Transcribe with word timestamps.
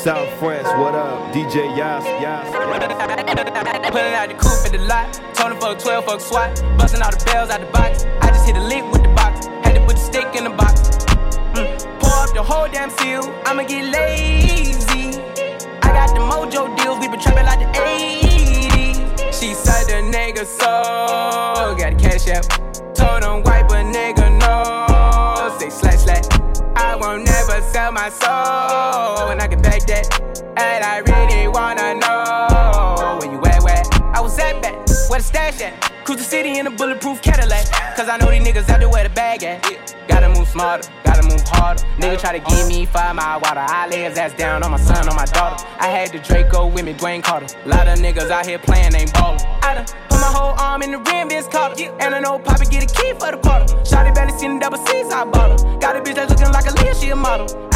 South 0.00 0.32
France, 0.38 0.66
what 0.78 0.94
up? 0.94 1.30
DJ 1.34 1.76
Yas, 1.76 2.02
Yas, 2.22 2.22
Yas. 2.22 3.90
Pulling 3.90 4.14
out 4.14 4.28
the 4.28 4.34
coupe 4.34 4.64
at 4.64 4.72
the 4.72 4.78
lot. 4.78 5.12
Told 5.34 5.52
him 5.52 5.60
fuck 5.60 5.78
12, 5.78 6.04
fuck 6.06 6.20
SWAT. 6.22 6.78
Busting 6.78 7.02
all 7.02 7.10
the 7.10 7.22
bells 7.26 7.50
out 7.50 7.60
the 7.60 7.66
box. 7.66 8.06
I 8.22 8.28
just 8.28 8.46
hit 8.46 8.56
a 8.56 8.62
lick 8.62 8.82
with 8.92 9.02
the 9.02 9.10
box. 9.10 9.44
Had 9.62 9.74
to 9.74 9.80
put 9.84 9.96
the 9.96 10.02
stick 10.02 10.34
in 10.34 10.44
the 10.44 10.50
box. 10.56 10.80
Mm. 11.52 12.00
Pour 12.00 12.16
up 12.16 12.32
the 12.32 12.42
whole 12.42 12.66
damn 12.66 12.88
seal. 12.88 13.24
I'ma 13.44 13.64
get 13.64 13.92
lazy. 13.92 15.20
I 15.82 15.92
got 15.92 16.14
the 16.14 16.20
mojo 16.20 16.74
deals. 16.78 16.98
We 16.98 17.08
been 17.08 17.20
trapping 17.20 17.44
like 17.44 17.58
the 17.58 17.66
80s. 17.78 19.38
She 19.38 19.52
said 19.52 19.84
the 19.84 20.16
nigga 20.16 20.46
so. 20.46 21.76
Got 21.76 21.98
the 21.98 22.02
cash 22.02 22.26
out. 22.28 22.69
Sell 27.90 27.92
my 27.92 28.08
soul. 28.08 29.30
And 29.30 29.40
I 29.40 29.48
can 29.48 29.60
back 29.62 29.86
that. 29.86 30.20
And 30.56 30.84
I 30.84 30.98
really 30.98 31.48
wanna 31.48 31.94
know 31.94 33.18
where 33.18 33.30
you 33.30 33.40
at, 33.46 33.62
where 33.62 33.82
I 34.14 34.20
was 34.20 34.38
at 34.38 34.62
back, 34.62 34.74
where 35.08 35.18
the 35.18 35.24
stash 35.24 35.60
at. 35.60 35.80
Cruise 36.04 36.18
the 36.18 36.24
city 36.24 36.58
in 36.58 36.66
a 36.66 36.70
bulletproof 36.70 37.22
Cadillac. 37.22 37.66
Cause 37.96 38.08
I 38.08 38.16
know 38.18 38.30
these 38.30 38.42
niggas 38.42 38.68
out 38.68 38.80
there 38.80 38.88
where 38.88 39.04
the 39.04 39.14
bag 39.14 39.42
at. 39.44 39.96
Gotta 40.08 40.28
move 40.28 40.48
smarter, 40.48 40.88
gotta 41.04 41.22
move 41.22 41.42
harder. 41.46 41.82
Nigga 41.98 42.20
try 42.20 42.38
to 42.38 42.44
give 42.50 42.68
me 42.68 42.86
five 42.86 43.14
mile 43.16 43.40
water. 43.40 43.60
I 43.60 43.88
lay 43.88 44.02
his 44.02 44.18
ass 44.18 44.34
down 44.34 44.62
on 44.62 44.70
my 44.70 44.78
son, 44.78 45.08
on 45.08 45.16
my 45.16 45.26
daughter. 45.26 45.64
I 45.78 45.88
had 45.88 46.10
the 46.12 46.18
Draco 46.18 46.66
with 46.66 46.84
me, 46.84 46.94
Dwayne 46.94 47.22
Carter. 47.22 47.46
Lot 47.66 47.88
of 47.88 47.98
niggas 47.98 48.30
out 48.30 48.46
here 48.46 48.58
playing, 48.58 48.94
ain't 48.94 49.12
ballin'. 49.12 49.40
I 49.62 49.74
done 49.74 49.86
put 50.08 50.20
my 50.20 50.32
whole 50.36 50.58
arm 50.58 50.82
in 50.82 50.92
the 50.92 50.98
rim, 50.98 51.28
Vince 51.28 51.46
Carter. 51.48 51.92
And 52.00 52.14
I 52.14 52.20
know 52.20 52.38
Poppy 52.38 52.66
get 52.66 52.82
a 52.84 52.94
key 52.94 53.12
for 53.12 53.30
the 53.30 53.38
quarter. 53.38 53.66
Shotty 53.84 54.14
barely 54.14 54.36
seen 54.38 54.54
the 54.54 54.60
double 54.60 54.78
C's, 54.86 55.12
I 55.12 55.24
bought 55.24 55.60
her. 55.60 55.78
Got 55.78 55.96
a 55.96 56.00
bitch 56.00 56.14
that's 56.14 56.30
looking 56.30 56.52
like 56.52 56.66
a 56.66 56.74
Leah, 56.82 56.94
she 56.94 57.10
a 57.10 57.16
model. 57.16 57.69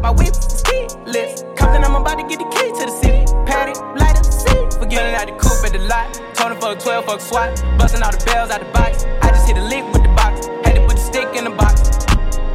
My 0.00 0.10
whip 0.10 0.28
is 0.28 0.62
keyless. 0.62 1.42
Compton, 1.56 1.84
I'm 1.84 1.96
about 1.96 2.18
to 2.18 2.26
get 2.26 2.38
the 2.38 2.48
key 2.54 2.70
to 2.78 2.84
the 2.86 2.94
city. 3.02 3.24
Patty, 3.46 3.78
light 3.98 4.16
up 4.16 4.24
the 4.24 4.32
seat. 4.32 4.74
Forgetting 4.78 5.14
out 5.14 5.26
the 5.26 5.36
coupe 5.36 5.64
at 5.64 5.72
the 5.72 5.80
lot. 5.86 6.28
Him 6.50 6.58
fuck 6.60 6.78
12, 6.78 7.04
fuck 7.04 7.20
SWAT. 7.20 7.62
Busting 7.78 8.02
all 8.02 8.10
the 8.10 8.24
bells 8.24 8.50
out 8.50 8.60
the 8.60 8.72
box. 8.72 9.04
I 9.22 9.28
just 9.28 9.46
hit 9.46 9.58
a 9.58 9.62
lick 9.62 9.84
with 9.92 10.02
the 10.02 10.08
box. 10.16 10.46
Had 10.64 10.76
to 10.76 10.86
put 10.86 10.96
the 10.96 11.02
stick 11.02 11.28
in 11.36 11.44
the 11.44 11.50
box. 11.50 11.82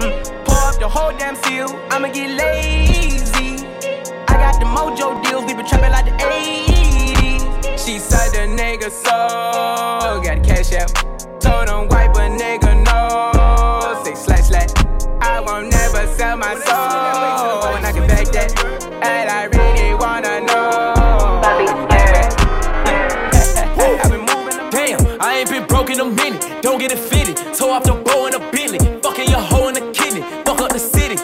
Mm. 0.02 0.46
Pour 0.46 0.58
up 0.58 0.80
the 0.80 0.90
whole 0.90 1.12
damn 1.18 1.36
seal. 1.36 1.70
I'ma 1.92 2.08
get 2.08 2.32
lazy. 2.32 3.68
I 4.28 4.34
got 4.42 4.60
the 4.60 4.66
mojo 4.66 5.22
deals. 5.24 5.46
We 5.46 5.54
been 5.54 5.66
trapping 5.68 5.92
like 5.92 6.06
the 6.06 6.18
80s. 6.18 7.86
She 7.86 8.00
said 8.00 8.32
the 8.32 8.50
nigga 8.50 8.90
so. 8.90 10.22
Got 10.24 10.42
the 10.42 10.48
cash 10.48 10.74
out. 10.74 10.90
Told 11.40 11.70
him 11.70 11.88
wipe 11.90 12.16
a 12.16 12.30
nigga 12.34 12.83
And 19.06 19.30
I 19.30 19.44
really 19.46 19.94
wanna 19.96 20.40
know. 20.42 21.42
Damn, 24.72 25.22
I 25.22 25.40
ain't 25.40 25.50
been 25.50 25.66
broke 25.68 25.90
in 25.90 26.00
a 26.00 26.06
minute. 26.06 26.62
Don't 26.62 26.80
get 26.80 26.92
it 26.92 27.00
fitted. 27.00 27.36
Toe 27.54 27.72
off 27.72 27.84
the 27.84 27.94
bow 27.94 28.28
in 28.28 28.34
a 28.34 28.40
Bentley. 28.52 28.80
Fucking 29.02 29.30
your 29.30 29.42
hoe 29.42 29.68
in 29.68 29.74
the 29.76 29.92
kidney. 29.92 30.22
Fuck 30.46 30.62
up 30.62 30.72
the 30.72 30.80
city. 30.80 31.18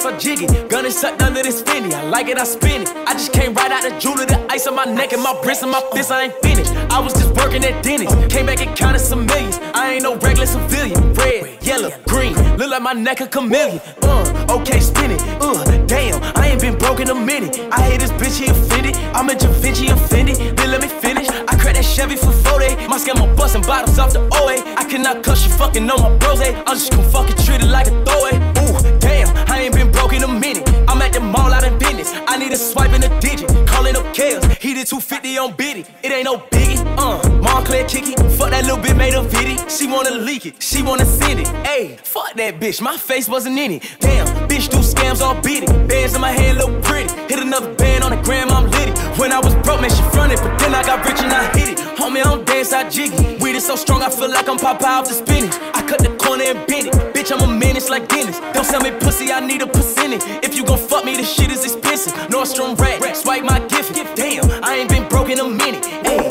I 0.00 0.02
dance 0.02 0.06
or 0.06 0.18
jiggy. 0.18 0.46
Gun 0.68 0.86
is 0.86 0.98
sucked 0.98 1.22
under 1.22 1.42
this 1.42 1.62
Fendi. 1.62 1.92
I 1.92 2.04
like 2.04 2.28
it, 2.28 2.38
I 2.38 2.44
spin 2.44 2.82
it. 2.82 2.88
I 3.06 3.12
just 3.12 3.32
came 3.32 3.54
right 3.54 3.70
out 3.70 3.82
the 3.82 3.98
jeweler. 3.98 4.26
The 4.26 4.46
ice 4.50 4.66
on 4.66 4.74
my 4.74 4.84
neck 4.84 5.12
and 5.12 5.22
my 5.22 5.38
wrist 5.44 5.62
and 5.62 5.70
my 5.70 5.82
fist. 5.92 6.10
I 6.10 6.24
ain't 6.24 6.34
finished. 6.42 6.72
I 6.90 7.00
was 7.00 7.12
just 7.12 7.34
working 7.34 7.64
at 7.64 7.82
Dennis. 7.82 8.12
Came 8.32 8.46
back 8.46 8.60
and 8.60 8.76
counted 8.76 9.00
some 9.00 9.26
millions. 9.26 9.58
I 9.74 9.94
ain't 9.94 10.02
no 10.02 10.16
regular 10.16 10.46
civilian. 10.46 11.12
Red, 11.14 11.62
yellow, 11.62 11.90
green. 12.06 12.34
Look 12.56 12.70
like 12.70 12.82
my 12.82 12.92
neck 12.92 13.20
a 13.20 13.26
chameleon. 13.26 13.80
Uh, 14.02 14.56
okay, 14.60 14.80
spin 14.80 15.10
it. 15.10 15.20
Uh, 15.40 15.64
damn, 15.86 16.22
I 16.36 16.48
ain't 16.48 16.60
been 16.60 16.78
broke 16.78 17.00
in 17.00 17.10
a 17.10 17.14
minute. 17.14 17.58
I 17.72 17.82
hate 17.82 18.00
this 18.00 18.12
bitch, 18.12 18.40
he 18.40 18.46
offended. 18.46 18.96
I'm 19.14 19.28
a 19.28 19.34
Da 19.34 19.48
Vinci 19.60 19.88
offended. 19.88 20.36
Then 20.56 20.70
let 20.70 20.80
me 20.80 20.88
finish. 20.88 21.28
I 21.28 21.56
cracked 21.56 21.76
that 21.76 21.84
Chevy 21.84 22.16
for 22.16 22.32
40. 22.32 22.86
My 22.88 22.98
scam 22.98 23.20
on 23.20 23.34
busting 23.36 23.62
bottles 23.62 23.98
off 23.98 24.12
the 24.12 24.20
OA. 24.20 24.62
I 24.76 24.84
cannot 24.84 25.22
cuss 25.22 25.44
you 25.46 25.52
fucking 25.52 25.88
on 25.90 26.00
my 26.00 26.16
bros. 26.18 26.40
I'm 26.40 26.76
just 26.76 26.90
gonna 26.90 27.08
fucking 27.10 27.36
treat 27.44 27.60
it 27.60 27.68
like 27.68 27.86
a 27.86 28.04
throwaway. 28.04 28.36
Ooh, 28.62 28.98
damn, 28.98 29.09
I 29.48 29.60
ain't 29.60 29.74
been 29.74 29.90
broke 29.92 30.12
in 30.12 30.22
a 30.22 30.28
minute. 30.28 30.68
I'm 30.88 31.00
at 31.02 31.12
the 31.12 31.20
mall 31.20 31.52
out 31.52 31.64
in 31.64 31.78
business. 31.78 32.12
I 32.26 32.36
need 32.36 32.52
a 32.52 32.56
swipe 32.56 32.92
in 32.92 33.02
a 33.02 33.20
digit. 33.20 33.48
Calling 33.66 33.96
up 33.96 34.12
chaos. 34.14 34.44
He 34.60 34.74
did 34.74 34.86
250 34.86 35.38
on 35.38 35.54
Biddy. 35.54 35.84
It 36.02 36.12
ain't 36.12 36.24
no 36.24 36.38
biggie. 36.38 36.78
Uh, 36.96 37.20
Moncler 37.40 37.88
kicky. 37.88 38.14
Fuck 38.36 38.50
that 38.50 38.64
little 38.64 38.78
bit 38.78 38.96
made 38.96 39.14
a 39.14 39.22
video. 39.22 39.56
She 39.68 39.86
wanna 39.86 40.10
leak 40.12 40.46
it. 40.46 40.62
She 40.62 40.82
wanna 40.82 41.04
send 41.04 41.40
it. 41.40 41.46
Ayy, 41.64 41.98
fuck 41.98 42.34
that 42.34 42.60
bitch. 42.60 42.80
My 42.80 42.96
face 42.96 43.28
wasn't 43.28 43.58
in 43.58 43.72
it. 43.72 43.96
Damn, 44.00 44.26
bitch 44.48 44.68
do 44.70 44.78
scams 44.78 45.20
all 45.20 45.40
beat 45.42 45.64
it. 45.64 45.88
Bands 45.88 46.14
in 46.14 46.20
my 46.20 46.32
hand 46.32 46.58
look 46.58 46.82
pretty. 46.82 47.12
Hit 47.28 47.38
another 47.40 47.74
band 47.74 48.04
on 48.04 48.10
the 48.10 48.22
gram, 48.22 48.50
I'm 48.50 48.70
litty. 48.70 48.92
When 49.20 49.32
I 49.32 49.38
was 49.38 49.54
broke, 49.66 49.80
man, 49.80 49.90
she 49.90 50.02
fronted. 50.10 50.38
But 50.42 50.58
then 50.58 50.74
I 50.74 50.82
got 50.82 51.04
rich 51.04 51.20
and 51.20 51.32
I 51.32 51.44
hit 51.56 51.68
it. 51.70 51.78
Homie, 51.98 52.20
I 52.20 52.24
don't 52.24 52.46
dance, 52.46 52.72
I 52.72 52.88
jiggy. 52.88 53.36
Weed 53.42 53.56
is 53.56 53.66
so 53.66 53.76
strong, 53.76 54.02
I 54.02 54.10
feel 54.10 54.30
like 54.30 54.48
I'm 54.48 54.58
Popeye 54.58 54.84
off 54.84 55.08
the 55.08 55.14
spinach. 55.14 55.54
I 55.74 55.82
cut 55.86 56.00
the 56.00 56.10
corner 56.16 56.44
and 56.44 56.66
bend 56.66 56.88
it. 56.88 57.09
Bitch, 57.20 57.32
I'm 57.32 57.46
a 57.46 57.52
menace 57.52 57.90
like 57.90 58.08
Dennis. 58.08 58.40
Don't 58.54 58.64
sell 58.64 58.80
me 58.80 58.90
pussy, 58.92 59.30
I 59.30 59.40
need 59.40 59.60
a 59.60 59.66
percentage. 59.66 60.22
If 60.42 60.56
you 60.56 60.64
gon' 60.64 60.78
fuck 60.78 61.04
me, 61.04 61.16
this 61.16 61.30
shit 61.30 61.52
is 61.52 61.64
expensive. 61.64 62.14
Nordstrom 62.30 62.78
rat, 62.78 63.14
swipe 63.14 63.44
my 63.44 63.58
gift. 63.68 63.92
Damn, 64.16 64.50
I 64.64 64.76
ain't 64.76 64.88
been 64.88 65.06
broke 65.06 65.28
in 65.28 65.38
a 65.38 65.46
minute. 65.46 65.84
Ayy. 65.84 66.30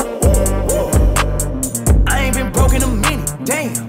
I 2.08 2.20
ain't 2.22 2.36
been 2.36 2.52
broke 2.52 2.74
in 2.74 2.82
a 2.82 2.88
minute. 2.88 3.32
Damn. 3.46 3.89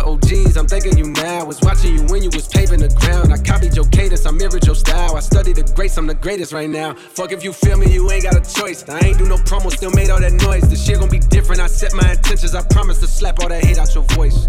OGs, 0.03 0.57
I'm 0.57 0.67
thanking 0.67 0.97
you 0.97 1.07
now. 1.07 1.45
Was 1.45 1.61
watching 1.61 1.95
you 1.95 2.03
when 2.05 2.23
you 2.23 2.29
was 2.29 2.47
paving 2.47 2.79
the 2.79 2.89
ground. 2.89 3.33
I 3.33 3.37
copied 3.37 3.75
your 3.75 3.85
cadence. 3.85 4.25
I 4.25 4.31
mirrored 4.31 4.65
your 4.65 4.75
style. 4.75 5.15
I 5.15 5.19
studied 5.19 5.55
the 5.55 5.63
greats. 5.73 5.97
I'm 5.97 6.07
the 6.07 6.15
greatest 6.15 6.53
right 6.53 6.69
now. 6.69 6.93
Fuck 6.93 7.31
if 7.31 7.43
you 7.43 7.53
feel 7.53 7.77
me, 7.77 7.91
you 7.91 8.09
ain't 8.11 8.23
got 8.23 8.35
a 8.35 8.53
choice. 8.59 8.87
I 8.87 8.99
ain't 8.99 9.17
do 9.17 9.25
no 9.25 9.37
promo, 9.37 9.71
still 9.71 9.91
made 9.91 10.09
all 10.09 10.19
that 10.19 10.33
noise. 10.33 10.69
The 10.69 10.75
shit 10.75 10.99
gon' 10.99 11.09
be 11.09 11.19
different. 11.19 11.61
I 11.61 11.67
set 11.67 11.93
my 11.93 12.11
intentions. 12.11 12.55
I 12.55 12.61
promise 12.61 12.99
to 12.99 13.07
slap 13.07 13.39
all 13.39 13.49
that 13.49 13.63
hate 13.63 13.77
out 13.77 13.93
your 13.95 14.03
voice. 14.15 14.47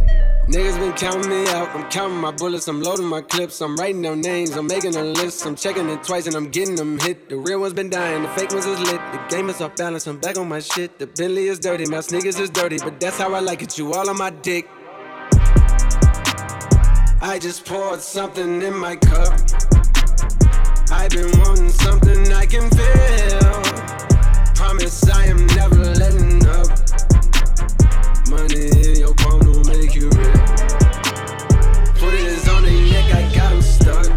Niggas 0.49 0.79
been 0.79 0.93
counting 0.95 1.31
me 1.31 1.49
out. 1.51 1.69
I'm 1.75 1.89
counting 1.89 2.19
my 2.19 2.33
bullets. 2.33 2.69
I'm 2.69 2.83
loading 2.83 3.07
my 3.07 3.23
clips. 3.23 3.61
I'm 3.61 3.77
writing 3.77 4.03
down 4.03 4.21
names. 4.21 4.51
I'm 4.51 4.67
making 4.67 4.97
a 4.97 5.05
list. 5.05 5.47
I'm 5.47 5.55
checking 5.55 5.89
it 5.89 6.03
twice 6.03 6.27
and 6.27 6.35
I'm 6.35 6.51
getting 6.51 6.75
them 6.75 6.99
hit. 6.99 7.29
The 7.29 7.37
real 7.37 7.61
ones 7.61 7.73
been 7.73 7.91
dying. 7.91 8.23
The 8.23 8.29
fake 8.31 8.51
ones 8.51 8.67
is 8.67 8.81
lit. 8.81 9.01
The 9.13 9.25
game 9.29 9.49
is 9.49 9.61
off 9.61 9.77
balance. 9.77 10.07
I'm 10.07 10.19
back 10.19 10.37
on 10.37 10.49
my 10.49 10.61
shit. 10.61 10.99
The 10.99 11.07
Bentley 11.07 11.47
is 11.47 11.59
dirty. 11.59 11.87
My 11.87 12.01
sneakers 12.01 12.39
is 12.39 12.51
dirty. 12.51 12.79
But 12.79 12.99
that's 12.99 13.19
how 13.19 13.33
I 13.35 13.41
like 13.41 13.63
it. 13.63 13.79
You 13.79 13.95
all 13.95 14.11
on 14.11 14.19
my 14.19 14.31
dick. 14.31 14.69
I 17.25 17.39
just 17.39 17.65
poured 17.65 18.01
something 18.01 18.61
in 18.63 18.77
my 18.77 18.97
cup. 18.97 19.33
I've 20.91 21.11
been 21.11 21.31
wanting 21.39 21.71
something 21.71 22.33
I 22.33 22.45
can 22.47 22.69
feel. 22.69 23.63
Promise 24.57 25.09
I 25.09 25.27
am 25.27 25.47
never 25.55 25.77
letting 25.77 26.45
up. 26.49 26.67
Money 28.29 28.71
in 28.89 28.97
your 28.99 29.15
palm 29.15 29.39
will 29.47 29.63
make 29.63 29.95
you 29.95 30.11
real. 30.11 30.47
Put 31.95 32.13
it 32.13 32.49
on 32.49 32.65
their 32.65 32.83
neck, 32.91 33.15
I 33.15 33.33
got 33.33 33.51
them 33.51 33.63
stuck. 33.63 34.09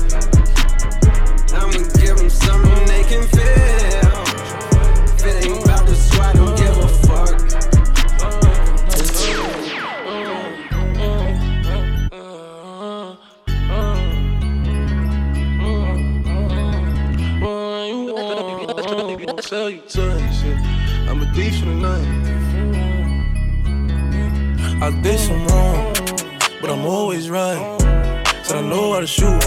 I'ma 1.53 1.95
get 19.25 19.43
twice. 19.89 20.43
Yeah. 20.43 21.09
I'm 21.09 21.21
a 21.21 21.25
thief 21.33 21.61
in 21.63 21.79
the 21.79 21.89
night. 21.89 22.25
I 24.81 25.01
did 25.01 25.19
some 25.19 25.47
wrong, 25.47 25.93
but 26.61 26.69
I'm 26.69 26.85
always 26.85 27.29
right. 27.29 27.81
Said 28.43 28.57
I 28.57 28.61
know 28.61 28.93
how 28.93 28.99
to 28.99 29.07
shoot, 29.07 29.43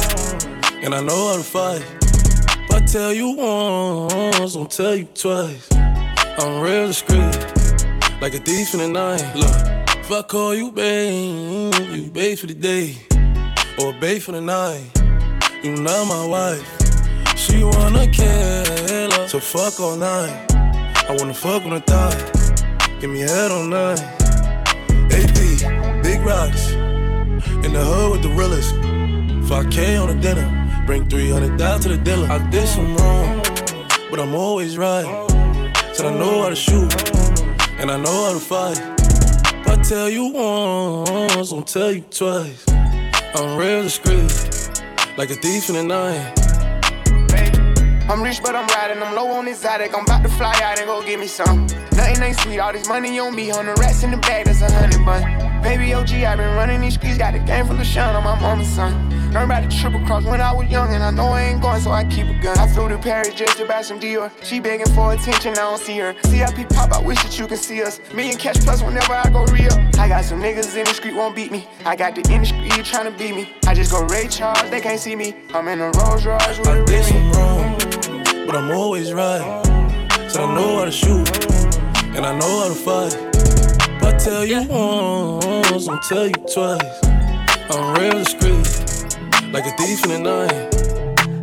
and 0.83 0.95
I 0.95 1.01
know 1.01 1.29
how 1.29 1.37
to 1.37 1.43
fight. 1.43 1.85
If 2.03 2.71
I 2.71 2.81
tell 2.81 3.13
you 3.13 3.31
once, 3.37 4.57
I'll 4.57 4.67
tell 4.67 4.97
you 4.97 5.07
twice. 5.15 5.69
I'm 5.73 6.61
real 6.61 6.87
discreet, 6.87 7.37
like 8.21 8.35
a 8.35 8.39
thief 8.39 8.75
in 8.75 8.81
the 8.81 8.89
night. 8.89 9.25
Look, 9.35 9.99
if 9.99 10.11
I 10.11 10.23
call 10.23 10.55
you 10.55 10.73
babe, 10.73 11.75
you 11.91 12.11
babe 12.11 12.39
for 12.39 12.47
the 12.47 12.55
day, 12.55 12.97
or 13.79 13.93
babe 14.01 14.23
for 14.23 14.33
the 14.33 14.41
night. 14.41 14.91
You 15.63 15.75
not 15.77 16.07
my 16.07 16.27
wife. 16.27 16.78
She 17.49 17.65
wanna 17.65 18.06
kill 18.06 19.11
her, 19.11 19.27
so 19.27 19.41
fuck 19.41 19.81
all 19.81 19.97
night. 19.97 20.47
I 21.09 21.17
wanna 21.19 21.33
fuck 21.33 21.65
on 21.65 21.71
the 21.71 21.81
thigh, 21.81 22.15
give 23.00 23.09
me 23.09 23.21
head 23.21 23.50
all 23.50 23.65
night. 23.65 24.00
AP, 25.11 25.39
big 26.03 26.21
rocks, 26.21 26.73
in 27.65 27.73
the 27.73 27.83
hood 27.83 28.12
with 28.12 28.23
the 28.23 28.29
realest. 28.37 28.75
5K 29.49 29.97
on 29.97 30.09
the 30.09 30.15
dinner, 30.15 30.47
bring 30.87 31.09
300 31.09 31.56
down 31.56 31.81
to 31.81 31.89
the 31.89 31.97
dealer. 31.97 32.29
I 32.31 32.39
did 32.50 32.69
some 32.69 32.95
wrong, 32.97 33.41
but 34.11 34.21
I'm 34.21 34.35
always 34.35 34.77
right. 34.77 35.06
Said 35.95 36.05
I 36.05 36.15
know 36.15 36.43
how 36.43 36.50
to 36.50 36.56
shoot, 36.56 36.93
and 37.81 37.91
I 37.91 37.97
know 37.97 38.27
how 38.27 38.35
to 38.35 38.41
fight. 38.41 38.79
If 39.61 39.67
I 39.67 39.77
tell 39.83 40.11
you 40.11 40.27
once, 40.27 41.50
I'll 41.50 41.62
tell 41.62 41.93
you 41.93 42.03
twice. 42.11 42.67
I'm 43.35 43.56
real 43.56 43.83
discreet, 43.83 44.31
like 45.17 45.31
a 45.31 45.35
thief 45.35 45.71
in 45.71 45.77
the 45.77 45.85
night. 45.85 46.48
I'm 48.09 48.23
rich, 48.23 48.41
but 48.43 48.57
I'm 48.57 48.67
riding. 48.69 49.03
I'm 49.03 49.15
low 49.15 49.29
on 49.33 49.47
exotic. 49.49 49.95
I'm 49.95 50.05
about 50.05 50.23
to 50.23 50.31
fly 50.31 50.59
out 50.63 50.79
and 50.79 50.87
go 50.87 51.03
get 51.05 51.21
me 51.21 51.27
some. 51.27 51.67
Nothing 51.93 52.23
ain't 52.23 52.41
sweet. 52.41 52.59
All 52.59 52.73
this 52.73 52.89
money 52.89 53.19
on 53.19 53.35
me. 53.35 53.51
On 53.51 53.67
the 53.67 53.75
rats 53.75 54.03
in 54.03 54.11
the 54.11 54.17
bag, 54.17 54.47
that's 54.47 54.63
a 54.63 54.73
hundred 54.73 55.05
bun. 55.05 55.23
Baby 55.63 55.93
OG, 55.93 56.13
i 56.13 56.35
been 56.35 56.57
running 56.57 56.81
these 56.81 56.95
streets. 56.95 57.19
Got 57.19 57.35
a 57.35 57.39
game 57.39 57.67
full 57.67 57.79
of 57.79 57.85
shine 57.85 58.17
on 58.17 58.25
my 58.25 58.41
mama's 58.41 58.69
son. 58.69 59.11
Learned 59.33 59.45
about 59.45 59.69
the 59.69 59.77
triple 59.77 60.01
cross 60.07 60.25
when 60.25 60.41
I 60.41 60.55
was 60.55 60.71
young, 60.71 60.95
and 60.95 61.05
I 61.05 61.11
know 61.11 61.27
I 61.27 61.43
ain't 61.43 61.61
going, 61.61 61.83
so 61.83 61.91
I 61.91 62.05
keep 62.05 62.29
a 62.29 62.39
gun. 62.41 62.59
I 62.59 62.67
flew 62.67 62.89
to 62.89 62.97
Paris 62.97 63.35
just 63.35 63.59
to 63.59 63.67
buy 63.67 63.83
some 63.83 64.01
Dior. 64.01 64.33
She 64.43 64.59
begging 64.59 64.89
for 64.95 65.13
attention, 65.13 65.53
I 65.53 65.57
don't 65.57 65.79
see 65.79 65.99
her. 65.99 66.15
CIP 66.25 66.67
pop, 66.71 66.93
I 66.93 67.01
wish 67.03 67.23
that 67.23 67.39
you 67.39 67.47
can 67.47 67.59
see 67.59 67.83
us. 67.83 68.01
Million 68.15 68.39
cash 68.39 68.57
plus 68.65 68.83
whenever 68.83 69.13
I 69.13 69.29
go 69.29 69.45
real. 69.53 69.75
I 69.99 70.09
got 70.09 70.25
some 70.25 70.41
niggas 70.41 70.75
in 70.79 70.87
the 70.87 70.95
street 70.95 71.15
won't 71.15 71.37
beat 71.37 71.53
me. 71.53 71.69
I 71.85 71.95
got 71.95 72.15
the 72.15 72.23
industry 72.33 72.71
trying 72.85 73.13
to 73.13 73.19
beat 73.19 73.35
me. 73.35 73.53
I 73.67 73.75
just 73.75 73.93
go 73.93 74.03
Ray 74.07 74.29
Charles, 74.29 74.71
they 74.71 74.81
can't 74.81 74.99
see 74.99 75.15
me. 75.15 75.35
I'm 75.53 75.69
in 75.69 75.81
a 75.81 75.91
Rolls 75.91 76.25
Royce 76.25 76.59
with 76.59 76.69
a 76.69 76.85
Remy. 76.85 77.68
But 78.49 78.56
I'm 78.56 78.71
always 78.71 79.12
right. 79.12 79.43
Said 80.27 80.41
I 80.41 80.55
know 80.55 80.79
how 80.79 80.87
to 80.87 80.91
shoot, 80.91 81.29
and 82.17 82.25
I 82.25 82.33
know 82.39 82.62
how 82.62 82.69
to 82.69 82.75
fight. 82.75 83.15
If 83.35 84.03
I 84.03 84.17
tell 84.17 84.47
you 84.47 84.62
once, 84.62 85.87
I'll 85.87 85.99
tell 85.99 86.27
you 86.27 86.33
twice. 86.33 86.99
I'm 87.69 87.95
real 88.00 88.12
discreet, 88.12 88.65
like 89.53 89.67
a 89.67 89.77
thief 89.77 90.03
in 90.06 90.11
the 90.12 90.21
night. 90.25 90.75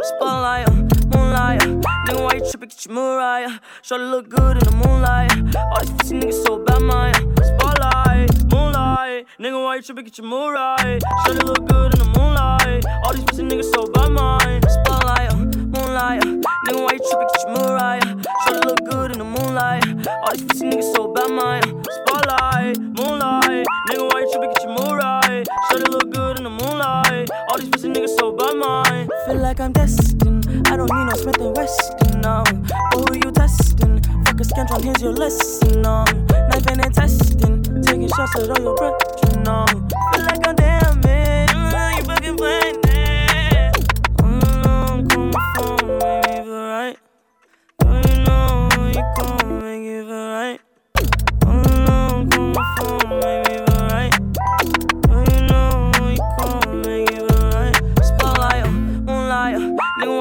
Spotlight, 0.04 0.68
moonlight. 1.14 1.62
Nigga, 2.08 2.24
why 2.24 2.34
you 2.34 2.50
tripping? 2.50 2.70
Get 2.70 2.86
your 2.88 2.96
Mariah. 2.96 3.60
Show 3.84 3.98
look 3.98 4.28
good 4.28 4.58
in 4.58 4.64
the 4.64 4.72
moonlight. 4.72 5.32
All 5.56 5.82
these 5.82 5.92
pussy 5.92 6.16
niggas 6.16 6.44
so 6.44 6.58
bad, 6.58 6.82
man. 6.82 7.14
Spotlight, 7.38 8.52
moonlight. 8.52 9.28
Nigga, 9.40 9.64
why 9.64 9.76
you 9.76 9.84
tripping? 9.84 10.06
Get 10.06 10.18
your 10.18 10.26
Mariah. 10.26 11.00
Show 11.28 11.34
look 11.34 11.68
good 11.68 11.94
in 11.94 12.00
the 12.00 12.12
moonlight. 12.18 12.84
All 13.06 13.14
these 13.14 13.26
pussy 13.26 13.44
niggas 13.44 13.72
so 13.72 13.86
bad, 13.94 14.10
man. 14.10 14.62
Spotlight, 14.68 15.56
moonlight. 15.56 16.35
Nigga, 16.66 16.82
why 16.84 16.94
you 16.94 17.00
tripping? 17.00 17.28
Get 17.28 17.42
your 17.46 17.54
Mariah. 17.54 18.02
Show 18.48 18.60
look 18.66 18.86
good 18.90 19.12
in 19.12 19.20
the 19.20 19.24
moonlight. 19.24 19.86
All 20.08 20.32
these 20.32 20.44
pussy 20.46 20.66
niggas 20.66 20.96
so 20.96 21.14
bad, 21.14 21.30
man. 21.30 21.62
Spotlight, 21.86 22.80
moonlight. 22.98 23.68
Nigga, 23.88 24.10
why 24.12 24.22
you 24.22 24.32
tripping? 24.32 24.50
Get 24.50 24.64
your 24.64 24.74
Mariah. 24.74 25.44
Show 25.70 25.78
look 25.78 26.12
good 26.12 26.38
in 26.38 26.44
the 26.44 26.50
moonlight. 26.50 27.30
All 27.50 27.60
these 27.60 27.70
pussy 27.70 27.90
niggas 27.90 28.18
so 28.18 28.32
bad, 28.32 28.56
man. 28.56 29.08
Feel 29.28 29.38
like 29.38 29.60
I'm 29.60 29.74
destined. 29.74 30.48
I 30.68 30.76
don't 30.76 30.92
need 30.92 31.06
no 31.06 31.16
Smith 31.16 31.38
and 31.38 31.56
Wesson 31.56 32.22
now. 32.22 32.44
But 32.44 33.10
who 33.10 33.16
you 33.16 33.32
testing? 33.32 34.02
Fuck 34.26 34.42
a 34.42 34.44
scantron, 34.44 34.84
here's 34.84 35.02
your 35.04 35.14
lesson. 35.14 35.86
Um, 35.86 36.06
knifing 36.50 36.80
and 36.82 36.94
testing, 36.96 37.62
taking 37.84 38.08
shots 38.10 38.36
at 38.40 38.50
all 38.50 38.64
your 38.64 38.76
brethren. 38.76 38.95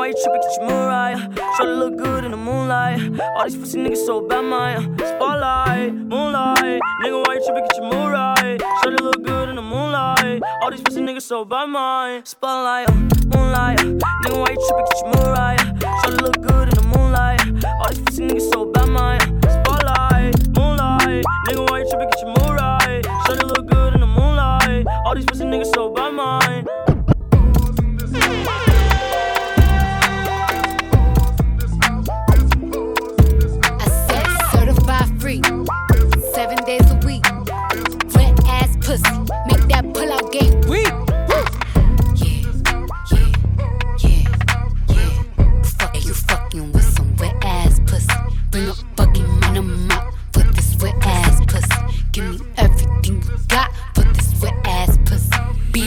Why 0.04 0.08
you 0.08 0.22
tripping? 0.22 0.42
Get 0.42 0.56
your 0.58 0.66
Mariah. 0.66 1.56
Show 1.56 1.64
look 1.64 1.96
good 1.96 2.24
in 2.24 2.30
the 2.30 2.36
moonlight. 2.36 3.00
All 3.38 3.44
these 3.44 3.56
pussy 3.56 3.78
niggas 3.78 4.04
so 4.04 4.20
bad, 4.20 4.42
man. 4.42 4.98
Spotlight, 4.98 5.94
moonlight. 5.94 6.80
Nigga, 7.02 7.26
why 7.26 7.34
you 7.34 7.44
tripping? 7.46 7.64
Get 7.64 7.76
your 7.78 7.90
Mariah. 7.90 8.58
Show 8.82 8.90
look 8.90 9.22
good 9.24 9.48
in 9.48 9.56
the 9.56 9.62
moonlight. 9.62 10.42
All 10.62 10.70
these 10.70 10.82
pussy 10.82 11.00
niggas 11.00 11.22
so 11.22 11.44
bad, 11.46 11.66
man. 11.70 12.24
Spotlight, 12.26 12.94
moonlight. 13.32 13.78
Nigga, 13.78 14.36
why 14.40 14.50
you 14.52 14.60
tripping? 14.68 14.86
Get 14.90 14.98
your 15.00 15.10
Mariah. 15.14 15.58
Show 16.02 16.10
look 16.24 16.38
good 16.42 16.68
in 16.68 16.74
the 16.74 16.86
moonlight. 16.94 17.40
All 17.80 17.88
these 17.88 18.00
pussy 18.00 18.26
niggas 18.26 18.52
so 18.52 18.66
bad, 18.66 18.88
man. 18.88 19.33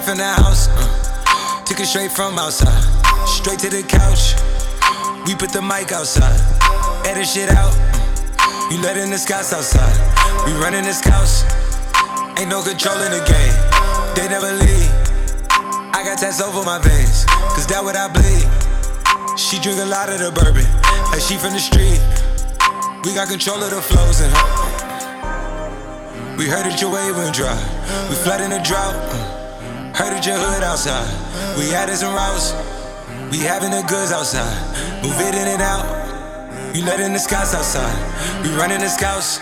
Right 0.00 0.08
from 0.08 0.18
the 0.18 0.24
house. 0.24 0.68
Uh, 0.70 1.64
took 1.64 1.80
it 1.80 1.86
straight 1.86 2.10
from 2.12 2.38
outside, 2.38 2.82
straight 3.26 3.58
to 3.58 3.68
the 3.68 3.82
couch. 3.82 4.34
We 5.26 5.34
put 5.34 5.52
the 5.52 5.60
mic 5.60 5.92
outside, 5.92 6.40
edit 7.06 7.26
shit 7.26 7.50
out. 7.50 7.74
You 8.70 8.80
let 8.80 8.96
in 8.96 9.10
the 9.10 9.18
scouts 9.18 9.52
outside. 9.52 9.92
We 10.46 10.52
running 10.62 10.84
this 10.84 11.00
house. 11.00 11.44
Ain't 12.38 12.48
no 12.48 12.62
control 12.62 12.96
in 13.02 13.12
the 13.12 13.20
game. 13.28 13.54
They 14.16 14.28
never 14.28 14.52
leave. 14.56 14.90
I 15.92 16.02
got 16.04 16.18
tats 16.18 16.40
over 16.40 16.64
my 16.64 16.78
veins, 16.78 17.26
cause 17.52 17.66
that 17.66 17.82
what 17.84 17.96
I 17.96 18.08
bleed. 18.08 18.48
She 19.38 19.58
drink 19.60 19.80
a 19.80 19.86
lot 19.86 20.08
of 20.08 20.18
the 20.18 20.32
bourbon, 20.32 20.64
like 21.12 21.20
she 21.20 21.36
from 21.36 21.52
the 21.52 21.60
street. 21.60 22.00
We 23.04 23.12
got 23.14 23.28
control 23.28 23.62
of 23.62 23.70
the 23.70 23.82
flows 23.82 24.20
and 24.20 24.32
We 26.38 26.48
heard 26.48 26.64
that 26.64 26.80
your 26.80 26.92
wave 26.92 27.16
went 27.16 27.34
dry. 27.34 27.58
We 28.08 28.16
flood 28.16 28.40
in 28.40 28.50
the 28.50 28.60
drought. 28.60 29.29
Heard 30.00 30.24
your 30.24 30.36
hood 30.36 30.64
outside. 30.64 31.04
We 31.58 31.74
added 31.74 31.94
some 31.94 32.14
routes. 32.14 32.54
We 33.30 33.44
having 33.44 33.70
the 33.70 33.82
goods 33.82 34.12
outside. 34.12 34.48
Move 35.02 35.20
it 35.20 35.34
in 35.34 35.46
and 35.46 35.60
out. 35.60 35.84
You 36.74 36.86
letting 36.86 37.12
the 37.12 37.18
scouts 37.18 37.52
outside. 37.52 37.92
We 38.42 38.48
running 38.56 38.80
the 38.80 38.88
scouts. 38.88 39.40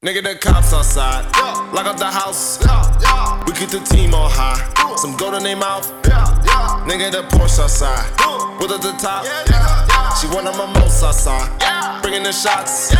Nigga, 0.00 0.22
the 0.22 0.38
cops 0.40 0.72
outside. 0.72 1.24
Yeah. 1.34 1.70
Lock 1.72 1.86
up 1.86 1.96
the 1.96 2.06
house. 2.06 2.64
Yeah. 2.64 3.00
Yeah. 3.02 3.44
We 3.44 3.52
keep 3.54 3.70
the 3.70 3.80
team 3.80 4.14
on 4.14 4.30
high. 4.30 4.94
Some 4.96 5.16
gold 5.16 5.34
in 5.34 5.42
their 5.42 5.56
mouth. 5.56 5.90
Nigga, 6.86 7.10
the 7.10 7.22
Porsche 7.34 7.64
outside. 7.64 8.06
With 8.60 8.70
at 8.70 8.80
the 8.80 8.92
top. 8.92 9.26
She 10.20 10.28
of 10.28 10.56
my 10.56 10.72
most 10.78 11.02
outside. 11.02 12.00
Bringing 12.00 12.22
the 12.22 12.32
shots. 12.32 12.94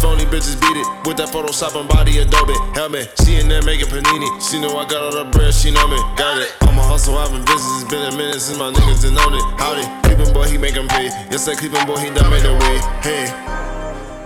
Phony 0.00 0.24
bitches 0.24 0.56
beat 0.60 0.76
it 0.80 0.88
with 1.06 1.16
that 1.18 1.28
Photoshop 1.28 1.78
and 1.78 1.88
body 1.88 2.18
Adobe 2.18 2.56
helmet. 2.74 3.12
She 3.24 3.36
in 3.36 3.48
there 3.48 3.62
making 3.62 3.88
panini. 3.88 4.28
She 4.40 4.60
know 4.60 4.76
I 4.78 4.88
got 4.88 5.02
all 5.02 5.24
the 5.24 5.30
bread, 5.30 5.52
she 5.54 5.70
know 5.70 5.86
me. 5.86 5.96
Got 6.16 6.40
it. 6.40 6.50
I'm 6.62 6.78
a 6.78 6.82
hustle, 6.82 7.16
I've 7.16 7.30
been 7.30 7.44
busy. 7.44 7.70
It's 7.78 7.90
been 7.90 8.12
a 8.12 8.16
minute 8.16 8.40
since 8.40 8.58
my 8.58 8.72
niggas 8.72 9.02
done 9.02 9.14
known 9.14 9.34
it. 9.34 9.44
Howdy, 9.60 9.84
creepin' 10.08 10.32
boy, 10.32 10.48
he 10.48 10.58
make 10.58 10.74
them 10.74 10.88
pay. 10.88 11.12
Yes, 11.30 11.46
that 11.46 11.58
creepin' 11.58 11.86
boy, 11.86 11.98
he 11.98 12.08
done 12.10 12.30
made 12.30 12.42
the 12.42 12.52
way. 12.52 12.76
Hey, 13.04 13.28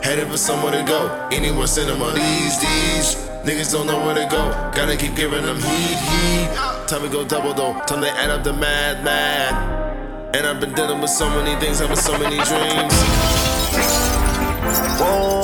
headed 0.03 0.29
for 0.29 0.39
somewhere 0.39 0.73
to 0.73 0.83
go. 0.87 1.25
Them 1.75 2.03
on 2.03 2.15
these, 2.15 2.61
these. 2.61 3.17
Niggas 3.43 3.73
don't 3.73 3.87
know 3.87 3.99
where 4.07 4.15
to 4.15 4.29
go. 4.31 4.43
Gotta 4.75 4.97
keep 4.97 5.17
giving 5.17 5.43
them 5.43 5.57
heat, 5.57 5.99
heat. 5.99 6.49
Time 6.87 7.03
to 7.03 7.09
go 7.09 7.25
double 7.25 7.53
though. 7.53 7.73
Time 7.87 8.01
to 8.01 8.11
add 8.11 8.31
up 8.31 8.45
the 8.45 8.53
mad, 8.53 9.03
mad. 9.03 10.37
And 10.37 10.47
I've 10.47 10.61
been 10.61 10.73
dealing 10.73 11.01
with 11.01 11.11
so 11.11 11.29
many 11.29 11.59
things, 11.61 11.81
having 11.81 11.97
so 11.97 12.13
many 12.19 12.37
dreams. 12.37 12.95
Whoa, 15.01 15.44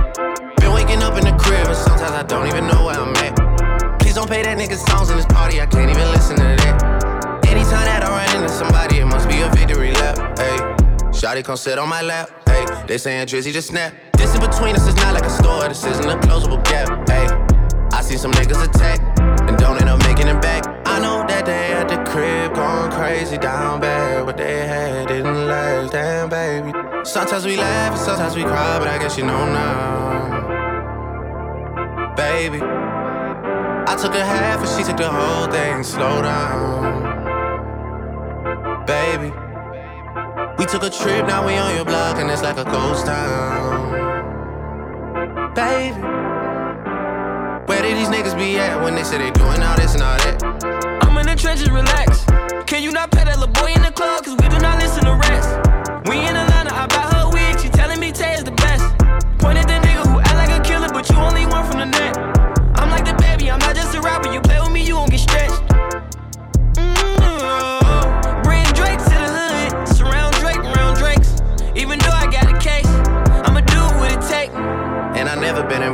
Up 1.01 1.17
in 1.17 1.25
the 1.25 1.35
crib, 1.43 1.65
and 1.65 1.75
sometimes 1.75 2.11
I 2.11 2.23
don't 2.23 2.47
even 2.47 2.67
know 2.67 2.85
where 2.85 2.95
I'm 2.95 3.15
at. 3.25 3.99
Please 3.99 4.13
don't 4.13 4.29
pay 4.29 4.43
that 4.43 4.55
nigga 4.55 4.77
songs 4.77 5.09
in 5.09 5.17
this 5.17 5.25
party, 5.25 5.59
I 5.59 5.65
can't 5.65 5.89
even 5.89 6.11
listen 6.11 6.35
to 6.37 6.43
that. 6.43 7.41
Anytime 7.47 7.85
that 7.89 8.03
I 8.05 8.09
run 8.09 8.43
into 8.43 8.53
somebody, 8.53 8.99
it 8.99 9.05
must 9.05 9.27
be 9.27 9.41
a 9.41 9.49
victory 9.49 9.91
lap. 9.93 10.37
Hey, 10.37 10.55
Shotty 11.09 11.43
come 11.43 11.57
sit 11.57 11.79
on 11.79 11.89
my 11.89 12.03
lap. 12.03 12.29
Hey, 12.45 12.65
they 12.85 12.99
saying 12.99 13.25
Drizzy 13.25 13.51
just 13.51 13.69
snap. 13.69 13.93
This 14.13 14.35
in 14.35 14.41
between 14.41 14.75
us 14.75 14.87
is 14.87 14.95
not 14.97 15.15
like 15.15 15.25
a 15.25 15.29
store, 15.29 15.67
this 15.67 15.83
isn't 15.83 16.07
a 16.07 16.17
closable 16.19 16.63
gap. 16.63 16.87
Hey, 17.09 17.25
I 17.97 18.01
see 18.03 18.15
some 18.15 18.31
niggas 18.33 18.63
attack 18.63 19.01
and 19.49 19.57
don't 19.57 19.81
end 19.81 19.89
up 19.89 19.99
making 20.05 20.27
it 20.27 20.39
back. 20.39 20.67
I 20.85 20.99
know 20.99 21.25
that 21.27 21.47
they 21.47 21.73
at 21.73 21.89
the 21.89 21.97
crib 22.11 22.53
going 22.53 22.91
crazy 22.91 23.39
down 23.39 23.81
bad. 23.81 24.23
What 24.25 24.37
they 24.37 24.67
had 24.67 25.07
didn't 25.07 25.47
last, 25.47 25.93
damn 25.93 26.29
baby. 26.29 26.71
Sometimes 27.03 27.43
we 27.43 27.57
laugh 27.57 27.93
and 27.93 28.01
sometimes 28.01 28.35
we 28.35 28.43
cry, 28.43 28.77
but 28.77 28.87
I 28.87 28.99
guess 28.99 29.17
you 29.17 29.25
know 29.25 29.45
now. 29.45 30.50
Baby, 32.41 32.57
I 32.57 33.95
took 34.01 34.15
a 34.15 34.25
half 34.25 34.61
and 34.61 34.69
she 34.69 34.83
took 34.83 34.97
the 34.97 35.07
whole 35.07 35.45
thing. 35.45 35.83
Slow 35.83 36.23
down. 36.23 37.05
Baby, 38.87 39.31
we 40.57 40.65
took 40.65 40.81
a 40.81 40.89
trip, 40.89 41.27
now 41.27 41.45
we 41.45 41.53
on 41.53 41.75
your 41.75 41.85
block 41.85 42.17
and 42.17 42.31
it's 42.31 42.41
like 42.41 42.57
a 42.57 42.63
ghost 42.63 43.05
town. 43.05 43.93
Baby, 45.53 46.01
where 47.67 47.83
did 47.83 47.95
these 47.95 48.09
niggas 48.09 48.35
be 48.35 48.57
at 48.57 48.81
when 48.83 48.95
they 48.95 49.03
say 49.03 49.19
they 49.19 49.29
doing 49.29 49.61
all 49.61 49.75
this 49.75 49.93
and 49.93 50.01
all 50.01 50.17
that? 50.17 50.43
I'm 51.03 51.15
in 51.19 51.27
the 51.27 51.35
trenches, 51.35 51.69
relax. 51.69 52.25
Can 52.65 52.81
you 52.81 52.91
not 52.91 53.11
pet 53.11 53.27
that 53.27 53.37
little 53.37 53.53
boy 53.53 53.71
in 53.75 53.83
the 53.83 53.91
club? 53.91 54.25
Cause 54.25 54.35
we 54.41 54.49
do 54.49 54.57
not 54.57 54.79
listen 54.81 55.05
to 55.05 55.13
rest. 55.29 56.09
We 56.09 56.17
in 56.17 56.35
Atlanta, 56.35 56.73
I 56.73 56.87
buy 56.87 57.05
her 57.13 57.29
wig, 57.29 57.59
she 57.59 57.69
telling 57.69 57.99
me 57.99 58.11
Tay 58.11 58.33
is 58.33 58.43
the 58.43 58.50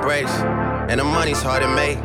embraced, 0.08 0.40
and 0.90 1.00
the 1.00 1.04
money's 1.04 1.42
hard 1.42 1.62
to 1.64 1.76
make. 1.76 1.98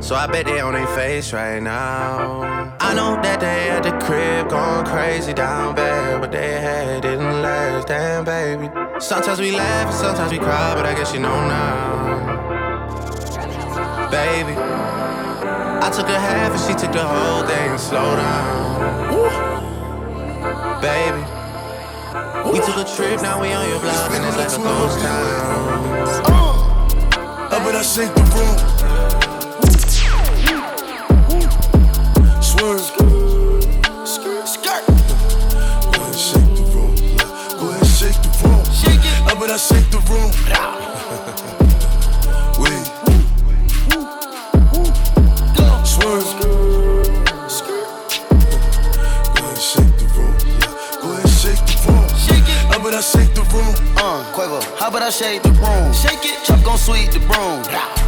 So 0.00 0.14
I 0.14 0.26
bet 0.28 0.46
they 0.46 0.60
on 0.60 0.74
their 0.74 0.86
face 0.88 1.32
right 1.32 1.60
now. 1.60 2.76
I 2.78 2.94
know 2.94 3.20
that 3.20 3.40
they 3.40 3.68
at 3.68 3.82
the 3.82 3.90
crib 4.04 4.48
going 4.48 4.86
crazy 4.86 5.32
down 5.32 5.74
bad. 5.74 6.20
but 6.20 6.30
they 6.30 6.60
had 6.60 7.02
didn't 7.02 7.42
last, 7.42 7.88
damn 7.88 8.24
baby. 8.24 8.70
Sometimes 9.00 9.40
we 9.40 9.50
laugh 9.50 9.92
sometimes 9.92 10.30
we 10.30 10.38
cry, 10.38 10.74
but 10.76 10.86
I 10.86 10.94
guess 10.94 11.12
you 11.12 11.20
know 11.20 11.48
now. 11.48 12.38
Baby, 14.10 14.54
I 14.56 15.90
took 15.90 16.08
a 16.08 16.18
half 16.18 16.52
and 16.52 16.60
she 16.60 16.74
took 16.80 16.92
the 16.92 17.04
whole 17.04 17.42
thing. 17.46 17.76
Slow 17.76 18.16
down. 18.16 19.18
Baby, 20.80 21.22
we 22.52 22.60
took 22.60 22.76
a 22.76 22.84
trip, 22.96 23.20
now 23.20 23.40
we 23.42 23.52
on 23.52 23.68
your 23.68 23.80
block 23.80 24.12
and 24.12 24.24
it's 24.24 24.36
like 24.36 24.52
a 24.52 24.62
ghost 24.62 25.00
town. 25.00 25.98
Uh, 26.24 26.47
and 27.68 27.76
I 27.76 27.82
shake 27.82 28.14
the 28.14 28.22
room. 28.34 28.56
swerve. 32.40 32.80
Shake 36.16 36.54
the 36.56 36.62
room. 36.74 36.94
Go 37.58 37.70
ahead, 37.70 37.86
shake 37.86 38.20
the 38.22 38.30
room. 38.42 38.60
Up 39.28 39.42
and 39.42 39.52
I 39.52 39.56
shake 39.56 39.90
the 39.90 39.98
room. 40.08 41.57
I 54.96 55.10
shake 55.10 55.42
the 55.42 55.50
room. 55.50 55.92
Shake 55.92 56.24
it, 56.24 56.44
chop 56.44 56.64
gon' 56.64 56.78
sweep 56.78 57.10
the 57.12 57.20
broom. 57.20 57.60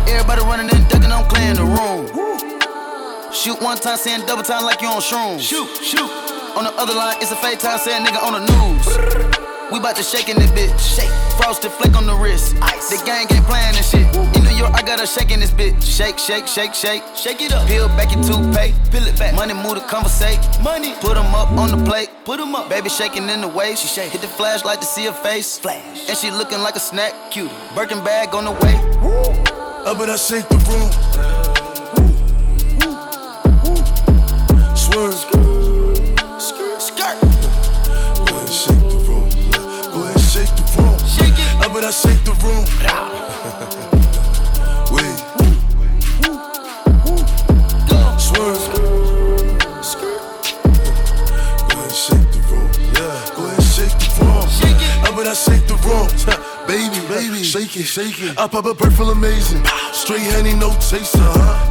Everybody 0.09 0.41
running 0.43 0.71
and 0.75 0.89
ducking, 0.89 1.13
I'm 1.13 1.29
clearing 1.29 1.57
the 1.57 1.65
room. 1.65 3.33
Shoot 3.33 3.61
one 3.61 3.77
time, 3.77 3.99
saying 3.99 4.27
double 4.27 4.43
time 4.43 4.65
like 4.65 4.81
you 4.81 4.89
on 4.89 5.01
shrooms. 5.01 5.41
Shoot, 5.41 5.69
shoot. 5.85 6.11
On 6.57 6.65
the 6.65 6.73
other 6.77 6.95
line, 6.95 7.17
it's 7.21 7.33
a 7.33 7.37
fake 7.37 7.59
time, 7.59 7.79
saying 7.79 8.05
nigga 8.05 8.23
on 8.23 8.33
the 8.33 8.41
news. 8.49 9.40
We 9.73 9.79
bout 9.79 9.95
to 9.97 10.03
shake 10.03 10.29
in 10.29 10.37
this 10.37 10.51
bitch. 10.51 10.77
Shake. 10.79 11.11
Frosted 11.39 11.71
flake 11.71 11.97
on 11.97 12.05
the 12.05 12.15
wrist. 12.15 12.57
Ice. 12.61 12.91
The 12.91 13.05
gang 13.07 13.27
ain't 13.31 13.45
playing 13.45 13.75
this 13.75 13.91
shit. 13.91 14.05
In 14.37 14.43
New 14.43 14.57
York, 14.57 14.73
I 14.75 14.83
got 14.83 14.99
her 14.99 15.07
shaking 15.07 15.39
this 15.39 15.53
bitch. 15.53 15.81
Shake, 15.81 16.19
shake, 16.19 16.49
shake, 16.49 16.75
shake. 16.75 17.05
Shake 17.15 17.41
it 17.41 17.53
up. 17.53 17.69
Peel 17.69 17.87
back 17.89 18.13
your 18.13 18.23
toothpaste. 18.25 18.75
Peel 18.91 19.07
it 19.07 19.17
back. 19.17 19.35
Money 19.35 19.55
move 19.55 19.77
to 19.77 19.81
conversate. 19.87 20.41
Money. 20.61 20.95
Put 21.01 21.15
them 21.15 21.33
up 21.35 21.53
on 21.53 21.71
the 21.71 21.85
plate. 21.89 22.11
Put 22.25 22.39
them 22.39 22.55
up. 22.57 22.69
Baby 22.69 22.89
shaking 22.89 23.29
in 23.29 23.43
the 23.43 23.49
way. 23.49 23.77
She 23.77 23.87
shake. 23.87 24.11
Hit 24.11 24.23
the 24.23 24.29
flashlight 24.29 24.81
to 24.81 24.87
see 24.87 25.05
her 25.05 25.13
face. 25.13 25.59
Flash. 25.59 26.09
And 26.09 26.19
she 26.19 26.33
looking 26.33 26.59
like 26.61 26.75
a 26.75 26.81
snack. 26.81 27.15
Cute. 27.31 27.51
Birkin 27.77 28.03
bag 28.03 28.35
on 28.35 28.47
the 28.47 28.53
way. 28.53 28.75
Up 29.87 30.01
and 30.01 30.11
I 30.11 30.17
shake 30.17 30.49
the 30.49 30.59
room. 30.67 31.40
Shake 41.81 41.87
it. 41.87 41.87
Up 41.87 41.87
and 41.87 41.87
I 41.87 41.91
shake 41.91 42.25
the 42.25 42.33
room. 42.45 42.61
Wait. 44.93 45.19
Swerve. 48.21 48.61
Go 51.69 51.75
ahead, 51.79 51.91
shake 51.91 52.31
the 52.33 52.41
room. 52.51 52.69
Yeah. 52.93 53.35
Go 53.35 53.41
ahead, 53.47 53.65
shake 53.65 53.97
the 53.97 54.09
room. 54.21 54.45
It. 55.21 55.27
I 55.27 55.29
shake 55.33 55.67
the 55.67 55.75
room. 55.89 56.09
Baby, 56.69 57.01
baby, 57.09 57.43
shake 57.43 57.75
it, 57.77 57.85
shake 57.85 58.21
it. 58.21 58.39
I 58.39 58.47
pop 58.47 58.67
a 58.67 58.75
bird 58.75 58.93
feel 58.93 59.11
amazing. 59.11 59.65
Straight 59.93 60.23
honey, 60.31 60.55
no 60.55 60.71
chaser. 60.75 61.19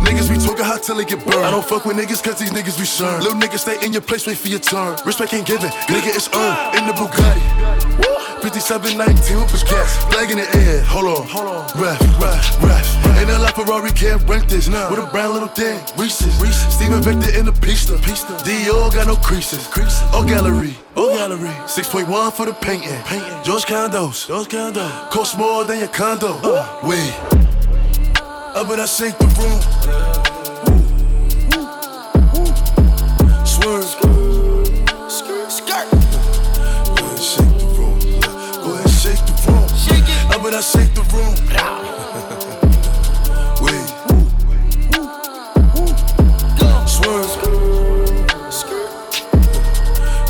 Niggas 0.03 0.27
be 0.29 0.37
talking 0.43 0.65
hot 0.65 0.81
till 0.83 0.95
they 0.95 1.05
get 1.05 1.23
burned. 1.23 1.45
I 1.45 1.51
don't 1.51 1.63
fuck 1.63 1.85
with 1.85 1.95
niggas 1.95 2.21
cause 2.21 2.37
these 2.39 2.51
niggas 2.51 2.77
be 2.77 2.85
sure. 2.85 3.17
Little 3.21 3.39
niggas 3.39 3.59
stay 3.59 3.79
in 3.85 3.93
your 3.93 4.01
place, 4.01 4.25
wait 4.27 4.37
for 4.37 4.49
your 4.49 4.59
turn. 4.59 4.97
Respect 5.05 5.33
ain't 5.33 5.47
given, 5.47 5.69
nigga, 5.87 6.13
it's 6.15 6.27
earned. 6.35 6.75
In 6.79 6.87
the 6.87 6.93
Bugatti. 6.93 8.18
5719 8.41 9.41
with 9.51 9.65
gas, 9.67 9.97
flag 10.11 10.31
in 10.31 10.37
the 10.37 10.47
air. 10.57 10.81
Hold 10.83 11.05
on, 11.05 11.27
hold 11.27 11.47
on. 11.47 11.63
Ref, 11.75 11.99
ref, 12.21 12.63
ref. 12.63 13.17
Ain't 13.19 13.29
a 13.29 13.37
lot 13.39 13.53
Ferrari 13.53 13.91
can't 13.91 14.21
rent 14.29 14.47
this. 14.47 14.69
With 14.69 14.99
a 14.99 15.09
brown 15.11 15.33
little 15.33 15.49
thing, 15.49 15.79
Reese's. 15.97 16.33
Reese's. 16.39 16.73
Steven 16.73 17.01
Victor 17.01 17.37
in 17.37 17.45
the 17.45 17.51
pista. 17.51 17.97
pista. 17.97 18.33
Dior 18.47 18.93
got 18.93 19.07
no 19.07 19.15
creases. 19.17 19.67
creases. 19.67 20.01
Or 20.13 20.23
gallery. 20.23 20.75
Or 20.95 21.09
gallery. 21.09 21.49
6.1 21.67 22.31
for 22.33 22.45
the 22.45 22.53
painting. 22.53 22.95
painting. 23.03 23.43
George 23.43 23.65
Condos. 23.65 24.27
George 24.27 24.47
Condo. 24.47 24.87
Cost 25.11 25.37
more 25.37 25.65
than 25.65 25.79
your 25.79 25.89
condo. 25.89 26.39
Uh. 26.41 26.79
Wait. 26.83 27.13
Up 28.55 28.69
and 28.69 28.81
I 28.81 28.85
shake 28.85 29.17
the 29.17 29.27
room. 29.37 30.28
It. 40.59 40.59
I 40.59 40.61
shake 40.61 40.93
the 40.93 41.01
room. 41.15 41.35
Wait. 43.63 43.87
Swerve. 46.87 47.31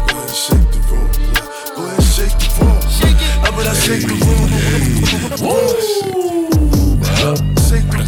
Go 0.08 0.18
ahead, 0.18 0.36
shake 0.36 0.72
the 0.72 0.80
room. 0.90 1.10
Go 1.76 1.82
ahead, 1.86 2.04
shake 2.04 2.38
the 2.38 2.48
room. 2.60 2.82
Shake 2.90 3.18
it. 3.18 3.48
Up 3.48 3.58
and 3.58 3.68
I 3.68 3.70
shake 3.74 4.06
the 4.06 4.14
room. 4.14 4.50
Shake 7.70 7.90
the 7.90 7.98
room. 7.98 8.06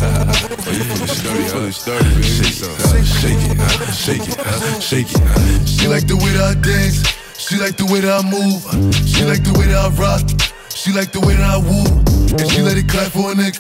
Shake 3.22 3.42
it, 3.42 3.60
uh, 3.60 3.92
shake 3.92 4.28
it, 4.28 4.40
uh, 4.40 4.80
shake 4.80 5.12
it, 5.12 5.22
uh. 5.22 5.66
She 5.66 5.88
like 5.88 6.08
the 6.08 6.16
way 6.18 6.32
that 6.34 6.44
I 6.44 6.54
dance. 6.62 7.04
She 7.38 7.58
like 7.58 7.78
the 7.78 7.86
way 7.86 8.02
that 8.02 8.14
I 8.14 8.22
move. 8.30 8.62
She 9.08 9.24
like 9.24 9.44
the 9.44 9.54
way 9.58 9.68
that 9.68 9.78
I 9.78 9.90
rock. 9.96 10.22
She 10.70 10.92
like 10.92 11.12
the 11.12 11.20
way 11.20 11.36
that 11.36 11.50
I 11.50 11.58
woo. 11.58 12.11
And 12.32 12.50
she 12.50 12.62
let 12.62 12.78
it 12.78 12.88
clap 12.88 13.12
for 13.12 13.32
a 13.32 13.36
nigga. 13.36 13.60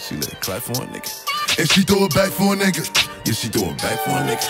She 0.00 0.16
let 0.16 0.32
it 0.32 0.40
clap 0.40 0.62
for 0.62 0.72
a 0.72 0.86
nigga. 0.86 1.12
And 1.58 1.70
she 1.70 1.82
throw 1.82 2.06
it 2.06 2.14
back 2.14 2.30
for 2.32 2.54
a 2.54 2.56
nigga. 2.56 2.88
Yeah, 3.26 3.32
she 3.34 3.48
throw 3.48 3.68
it 3.68 3.76
back 3.76 4.00
for 4.00 4.16
a 4.16 4.24
nigga. 4.24 4.48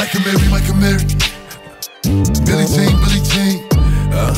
Michael 0.00 0.24
Mary, 0.24 0.48
Michael 0.48 0.74
Mary. 0.80 1.04
Billie 2.48 2.64
Jean, 2.64 2.96
Billie 3.04 3.20
Jean. 3.28 3.60
Uh, 4.08 4.32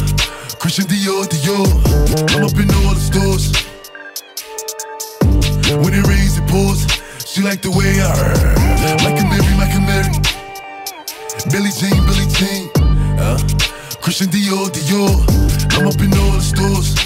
Christian 0.59 0.87
Dior, 0.87 1.31
Dior. 1.31 1.71
I'm 2.35 2.43
up 2.43 2.59
in 2.59 2.67
all 2.83 2.91
the 2.91 3.07
stores. 3.07 3.55
When 5.71 5.95
it 5.95 6.05
rains, 6.09 6.37
it 6.37 6.47
pours. 6.51 6.83
She 7.25 7.43
like 7.43 7.63
the 7.63 7.71
way 7.71 8.03
I 8.03 8.11
Michael 9.07 9.31
Mary, 9.31 9.55
Michael 9.63 9.87
Mary. 9.87 10.11
Billie 11.55 11.71
Jean, 11.71 12.03
Billie 12.03 12.27
Jean. 12.35 12.67
Uh, 13.23 13.39
Christian 14.03 14.27
Dior, 14.27 14.67
Dior. 14.75 15.23
I'm 15.79 15.87
up 15.87 16.01
in 16.03 16.11
all 16.19 16.33
the 16.33 16.43
stores. 16.43 17.06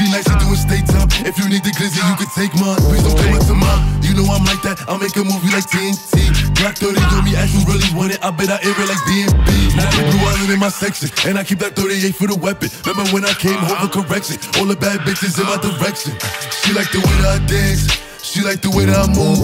3D 0.00 0.12
nights 0.12 0.32
to 0.32 0.36
do 0.40 0.48
a 0.48 0.56
state 0.56 0.86
time. 0.88 1.08
If 1.28 1.36
you 1.36 1.44
need 1.52 1.60
the 1.60 1.72
glizzy, 1.76 2.00
you 2.00 2.16
can 2.16 2.30
take 2.32 2.56
mine. 2.56 2.80
Please 2.88 3.04
don't 3.04 3.16
play 3.20 3.32
with 3.36 3.44
to 3.48 3.54
mine. 3.54 4.00
You 4.00 4.16
know 4.16 4.24
I'm 4.32 4.44
like 4.48 4.64
that. 4.64 4.80
I'll 4.88 4.96
make 4.96 5.12
a 5.16 5.24
movie 5.24 5.52
like 5.52 5.68
TNT. 5.68 6.24
Black 6.56 6.80
30 6.80 6.96
on 7.12 7.24
me, 7.24 7.36
as 7.36 7.52
you 7.52 7.60
really 7.68 7.84
want 7.92 8.16
it. 8.16 8.20
I 8.24 8.32
bet 8.32 8.48
I 8.48 8.56
air 8.64 8.72
it 8.72 8.88
like 8.88 9.02
DMB. 9.04 9.76
Now 9.76 9.92
the 9.92 10.08
blue 10.08 10.24
island 10.24 10.52
in 10.56 10.58
my 10.58 10.72
section. 10.72 11.12
And 11.28 11.36
I 11.36 11.44
keep 11.44 11.58
that 11.60 11.76
38 11.76 12.16
for 12.16 12.28
the 12.32 12.38
weapon. 12.40 12.72
Remember 12.88 13.12
when 13.12 13.24
I 13.28 13.36
came 13.36 13.60
home 13.60 13.76
for 13.88 14.00
correction? 14.00 14.40
All 14.56 14.64
the 14.64 14.76
bad 14.76 15.04
bitches 15.04 15.36
in 15.36 15.44
my 15.44 15.60
direction. 15.60 16.16
She 16.64 16.72
like 16.72 16.88
the 16.96 17.04
way 17.04 17.16
that 17.20 17.36
I 17.36 17.38
dance. 17.44 17.84
She 18.24 18.40
like 18.40 18.64
the 18.64 18.72
way 18.72 18.88
that 18.88 18.96
I 18.96 19.08
move. 19.12 19.36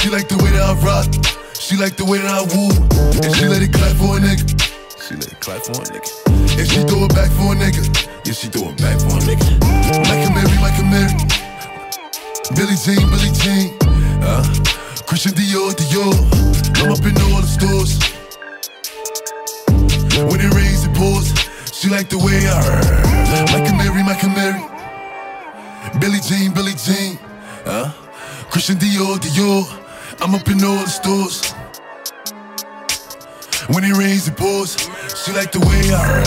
She 0.00 0.08
like 0.08 0.28
the 0.32 0.40
way 0.40 0.48
that 0.56 0.64
I 0.64 0.74
rock. 0.80 1.12
She 1.52 1.76
like 1.76 1.96
the 2.00 2.08
way 2.08 2.24
that 2.24 2.32
I 2.32 2.40
woo. 2.48 2.72
And 3.20 3.36
she 3.36 3.44
let 3.44 3.60
it 3.60 3.72
clap 3.72 3.92
for 4.00 4.16
a 4.16 4.20
nigga. 4.20 4.69
She 5.10 5.16
let 5.16 5.26
it 5.26 5.40
clap 5.40 5.62
for 5.64 5.72
a 5.72 5.84
nigga. 5.90 6.06
And 6.54 6.68
she 6.70 6.86
throw 6.86 7.02
it 7.02 7.12
back 7.18 7.34
for 7.34 7.50
a 7.50 7.56
nigga. 7.58 7.82
Yeah, 8.24 8.32
she 8.32 8.46
throw 8.46 8.70
it 8.70 8.78
back 8.78 8.94
for 9.02 9.18
a 9.18 9.22
nigga. 9.26 9.58
Michael 10.06 10.30
Mary, 10.38 10.54
Michael 10.62 10.86
Mary. 10.86 11.10
Billie 12.54 12.78
Jean, 12.78 13.10
Billie 13.10 13.34
Jean. 13.42 13.74
Uh, 14.22 14.46
Christian 15.10 15.32
Dior, 15.32 15.74
Dior. 15.74 16.14
I'm 16.78 16.92
up 16.94 17.02
in 17.02 17.18
all 17.26 17.42
the 17.42 17.50
stores. 17.50 17.98
When 20.30 20.38
it 20.38 20.54
rains, 20.54 20.86
it 20.86 20.94
pours. 20.94 21.34
She 21.74 21.88
like 21.88 22.08
the 22.08 22.18
way 22.18 22.46
I 22.46 23.50
Michael 23.50 23.78
Mary, 23.82 24.04
Michael 24.04 24.30
Mary. 24.30 24.62
Billie 25.98 26.20
Jean, 26.22 26.54
Billie 26.54 26.78
Jean. 26.78 27.18
Uh, 27.66 27.90
Christian 28.52 28.76
Dior, 28.76 29.18
Dior. 29.18 29.66
I'm 30.22 30.36
up 30.36 30.46
in 30.46 30.62
all 30.62 30.78
the 30.78 30.86
stores. 30.86 31.52
When 33.74 33.84
it 33.84 33.96
rains, 33.96 34.26
it 34.26 34.36
pours. 34.36 34.76
She 35.24 35.32
like 35.32 35.52
the 35.52 35.60
way 35.60 35.84
I 35.92 36.24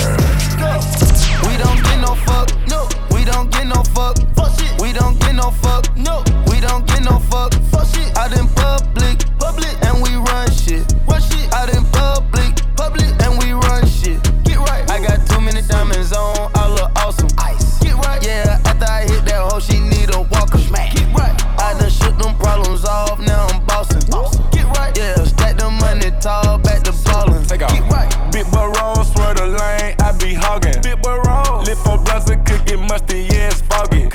We 1.50 1.58
don't 1.58 1.82
get 1.82 1.98
no 2.00 2.14
fuck. 2.14 2.54
No. 2.70 2.86
We 3.10 3.26
don't 3.26 3.50
get 3.50 3.66
no 3.66 3.82
fuck. 3.90 4.22
Fuck 4.36 4.54
shit. 4.60 4.70
We 4.80 4.94
don't 4.94 5.20
get 5.20 5.34
no 5.34 5.50
fuck. 5.50 5.90
No. 5.98 6.22
We 6.46 6.62
don't 6.62 6.86
get 6.86 7.02
no 7.02 7.18
fuck. 7.18 7.54
Fuck 7.74 7.88
shit. 7.90 8.16
Out 8.16 8.38
in 8.38 8.46
public. 8.54 9.26
Public. 9.42 9.74
And 9.82 9.98
we 9.98 10.14
run 10.14 10.46
shit. 10.54 10.86
Run 11.10 11.22
shit. 11.26 11.52
Out 11.54 11.74
in 11.74 11.84
public. 11.90 12.54
Public. 12.78 13.10
And 13.26 13.42
we 13.42 13.54
run 13.54 13.82
shit. 13.90 14.22
Get 14.46 14.62
right. 14.62 14.86
I 14.86 15.02
got 15.02 15.26
too 15.26 15.42
many 15.42 15.64
diamonds 15.66 16.14
on. 16.14 16.52
I 16.54 16.70
look 16.70 16.92
awesome. 17.02 17.34
Ice. 17.40 17.80
Get 17.80 17.98
right. 18.06 18.22
Yeah. 18.22 18.62
After 18.64 18.86
I 18.86 19.10
hit 19.10 19.26
that 19.26 19.42
hoe, 19.42 19.60
she 19.60 19.80
need 19.80 20.14
a 20.14 20.22
walker. 20.22 20.60
Smack. 20.60 20.94
Get 20.94 21.10
right. 21.18 21.34
I 21.58 21.74
done 21.80 21.90
shook 21.90 22.16
them 22.22 22.38
problems 22.38 22.86
off. 22.86 23.20
Now 23.20 23.48
I'm 23.48 23.66
bossing. 23.66 24.06
Get 24.54 24.70
right. 24.78 24.94
Yeah. 24.96 25.24
Stack 25.26 25.58
the 25.58 25.72
money 25.82 26.14
tall. 26.22 26.60
Back 26.60 26.73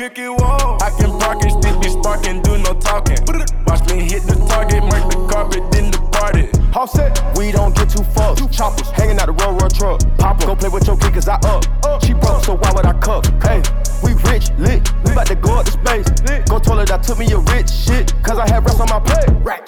foggy. 0.08 0.22
Cookie 0.22 0.28
wall, 0.42 0.78
I 0.82 0.90
can 0.90 1.18
park 1.18 1.42
and 1.42 1.52
still 1.52 1.80
be 1.80 1.88
sparking, 1.88 2.42
do 2.42 2.58
no 2.58 2.74
talking. 2.74 3.18
Watch 3.66 3.88
me 3.88 4.00
hit 4.00 4.22
the 4.22 4.34
target, 4.48 4.82
mark 4.84 5.10
the 5.10 5.26
carpet, 5.30 5.70
then 5.72 5.90
the 5.90 5.98
party. 6.12 6.48
Offset, 6.74 7.20
we 7.36 7.52
don't 7.52 7.74
get 7.74 7.90
too 7.90 8.02
fucked. 8.02 8.52
Choppers 8.52 8.90
hanging 8.90 9.18
out 9.18 9.26
the 9.26 9.32
road, 9.32 9.60
road 9.60 9.74
truck. 9.74 10.00
Pop 10.18 10.40
go 10.40 10.54
play 10.56 10.68
with 10.68 10.86
your 10.86 10.96
kid, 10.96 11.14
cause 11.14 11.28
I 11.28 11.36
up. 11.36 11.64
up. 11.84 12.04
She 12.04 12.12
broke, 12.12 12.44
so 12.44 12.56
why 12.56 12.72
would 12.74 12.86
I 12.86 12.92
cup? 13.00 13.26
Hey, 13.42 13.62
we 14.02 14.14
rich, 14.30 14.50
lit. 14.58 14.90
We 15.04 15.14
bout 15.14 15.26
to 15.26 15.34
go 15.34 15.58
up 15.58 15.66
to 15.66 15.72
space. 15.72 16.08
Go 16.48 16.58
toilet 16.58 16.90
I 16.90 16.98
took 16.98 17.18
me 17.18 17.30
a 17.32 17.38
rich 17.38 17.70
shit, 17.70 18.14
cause 18.22 18.38
I 18.38 18.48
had 18.48 18.64
rest 18.64 18.80
on 18.80 18.88
my 18.88 19.00
plate. 19.00 19.28
Racks. 19.44 19.67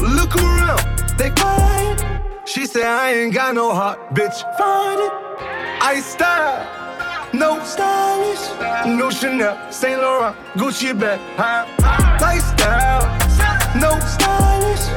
Look 0.00 0.36
around, 0.36 0.82
they 1.18 1.30
quiet. 1.30 2.20
She 2.46 2.66
said 2.66 2.84
I 2.84 3.12
ain't 3.12 3.34
got 3.34 3.54
no 3.54 3.72
heart, 3.74 3.98
bitch. 4.14 4.40
Find 4.58 5.00
it. 5.00 5.12
I 5.82 6.00
style. 6.00 6.80
No 7.32 7.62
stylish, 7.62 8.50
no 8.86 9.08
Chanel, 9.08 9.56
Saint 9.70 10.00
Laurent, 10.00 10.36
Gucci 10.54 10.98
bag, 10.98 11.20
huh? 11.36 11.64
Lifestyle, 12.20 13.06
no 13.78 14.00
stylish, 14.00 14.88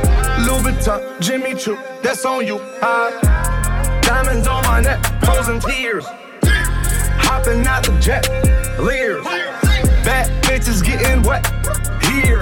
Louis 0.44 0.74
Vuitton, 0.74 1.20
Jimmy 1.22 1.54
Choo, 1.54 1.78
that's 2.02 2.26
on 2.26 2.48
you, 2.48 2.58
huh? 2.82 4.02
Diamonds 4.02 4.48
on 4.48 4.64
my 4.64 4.82
neck, 4.82 5.00
frozen 5.24 5.60
tears, 5.60 6.06
hopping 7.22 7.68
out 7.68 7.84
the 7.84 7.96
jet, 8.00 8.28
leers, 8.80 9.24
bad 10.04 10.28
bitches 10.44 10.84
getting 10.84 11.22
wet 11.22 11.46
here. 12.04 12.42